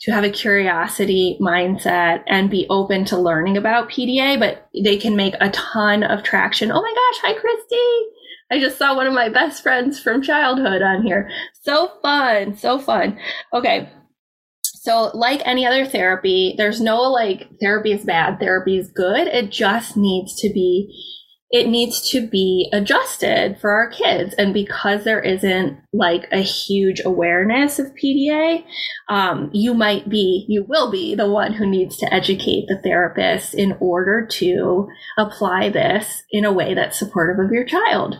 to 0.01 0.11
have 0.11 0.23
a 0.23 0.29
curiosity 0.29 1.37
mindset 1.41 2.23
and 2.27 2.49
be 2.49 2.67
open 2.69 3.03
to 3.05 3.17
learning 3.17 3.57
about 3.57 3.89
PDA, 3.89 4.39
but 4.39 4.69
they 4.83 4.97
can 4.97 5.15
make 5.15 5.33
a 5.41 5.49
ton 5.49 6.03
of 6.03 6.23
traction. 6.23 6.71
Oh 6.71 6.81
my 6.81 6.93
gosh, 6.93 7.21
hi 7.21 7.33
Christy. 7.33 8.11
I 8.51 8.59
just 8.59 8.77
saw 8.77 8.95
one 8.95 9.07
of 9.07 9.13
my 9.13 9.29
best 9.29 9.61
friends 9.61 9.99
from 9.99 10.21
childhood 10.21 10.81
on 10.81 11.03
here. 11.03 11.29
So 11.63 11.91
fun, 12.01 12.55
so 12.55 12.79
fun. 12.79 13.17
Okay. 13.53 13.89
So, 14.61 15.11
like 15.13 15.41
any 15.43 15.65
other 15.65 15.85
therapy, 15.85 16.55
there's 16.57 16.79
no 16.79 17.01
like 17.01 17.49
therapy 17.59 17.91
is 17.91 18.05
bad, 18.05 18.39
therapy 18.39 18.77
is 18.77 18.89
good. 18.89 19.27
It 19.27 19.51
just 19.51 19.97
needs 19.97 20.39
to 20.39 20.49
be 20.53 20.93
it 21.49 21.67
needs 21.67 22.09
to 22.11 22.27
be 22.27 22.69
adjusted 22.73 23.57
for 23.59 23.71
our 23.71 23.89
kids. 23.89 24.33
And 24.37 24.53
because 24.53 25.03
there 25.03 25.21
isn't 25.21 25.79
like 25.93 26.27
a 26.31 26.41
huge 26.41 27.01
awareness 27.05 27.79
of 27.79 27.93
PDA, 27.95 28.65
um, 29.07 29.49
you 29.53 29.73
might 29.73 30.09
be, 30.09 30.45
you 30.49 30.65
will 30.67 30.91
be 30.91 31.15
the 31.15 31.29
one 31.29 31.53
who 31.53 31.65
needs 31.65 31.95
to 31.97 32.13
educate 32.13 32.65
the 32.67 32.79
therapist 32.83 33.53
in 33.53 33.77
order 33.79 34.25
to 34.25 34.87
apply 35.17 35.69
this 35.69 36.23
in 36.31 36.43
a 36.43 36.51
way 36.51 36.73
that's 36.73 36.99
supportive 36.99 37.43
of 37.43 37.51
your 37.51 37.65
child. 37.65 38.19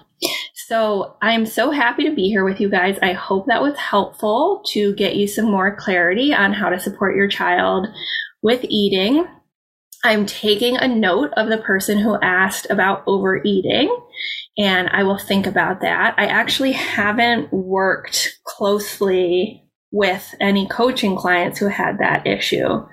So 0.53 1.15
I'm 1.21 1.45
so 1.45 1.71
happy 1.71 2.05
to 2.05 2.15
be 2.15 2.29
here 2.29 2.43
with 2.43 2.59
you 2.59 2.69
guys. 2.69 2.97
I 3.01 3.13
hope 3.13 3.45
that 3.47 3.61
was 3.61 3.77
helpful 3.77 4.63
to 4.71 4.95
get 4.95 5.15
you 5.15 5.27
some 5.27 5.45
more 5.45 5.75
clarity 5.75 6.33
on 6.33 6.53
how 6.53 6.69
to 6.69 6.79
support 6.79 7.15
your 7.15 7.27
child 7.27 7.87
with 8.41 8.65
eating. 8.67 9.25
I'm 10.07 10.25
taking 10.25 10.77
a 10.77 10.87
note 10.87 11.31
of 11.35 11.49
the 11.49 11.57
person 11.57 11.97
who 11.97 12.17
asked 12.21 12.65
about 12.69 13.03
overeating, 13.07 13.93
and 14.57 14.87
I 14.87 15.03
will 15.03 15.17
think 15.17 15.45
about 15.45 15.81
that. 15.81 16.15
I 16.17 16.27
actually 16.27 16.71
haven't 16.71 17.51
worked 17.51 18.39
closely 18.45 19.65
with 19.91 20.33
any 20.39 20.65
coaching 20.69 21.17
clients 21.17 21.59
who 21.59 21.67
had 21.67 21.97
that 21.99 22.25
issue. 22.25 22.85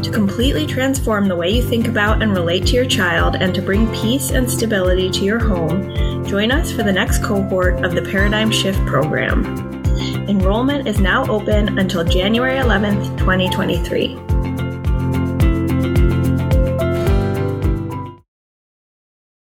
To 0.02 0.10
completely 0.10 0.66
transform 0.66 1.28
the 1.28 1.36
way 1.36 1.50
you 1.50 1.62
think 1.62 1.88
about 1.88 2.22
and 2.22 2.32
relate 2.32 2.66
to 2.66 2.74
your 2.74 2.86
child 2.86 3.36
and 3.36 3.54
to 3.54 3.62
bring 3.62 3.92
peace 3.92 4.30
and 4.30 4.50
stability 4.50 5.10
to 5.10 5.24
your 5.24 5.38
home, 5.38 6.12
Join 6.32 6.50
us 6.50 6.72
for 6.72 6.82
the 6.82 6.92
next 6.92 7.22
cohort 7.22 7.84
of 7.84 7.94
the 7.94 8.02
Paradigm 8.02 8.50
Shift 8.50 8.78
program. 8.86 9.44
Enrollment 10.28 10.88
is 10.88 10.98
now 10.98 11.26
open 11.30 11.78
until 11.78 12.04
January 12.04 12.58
11th, 12.58 13.18
2023. 13.18 14.21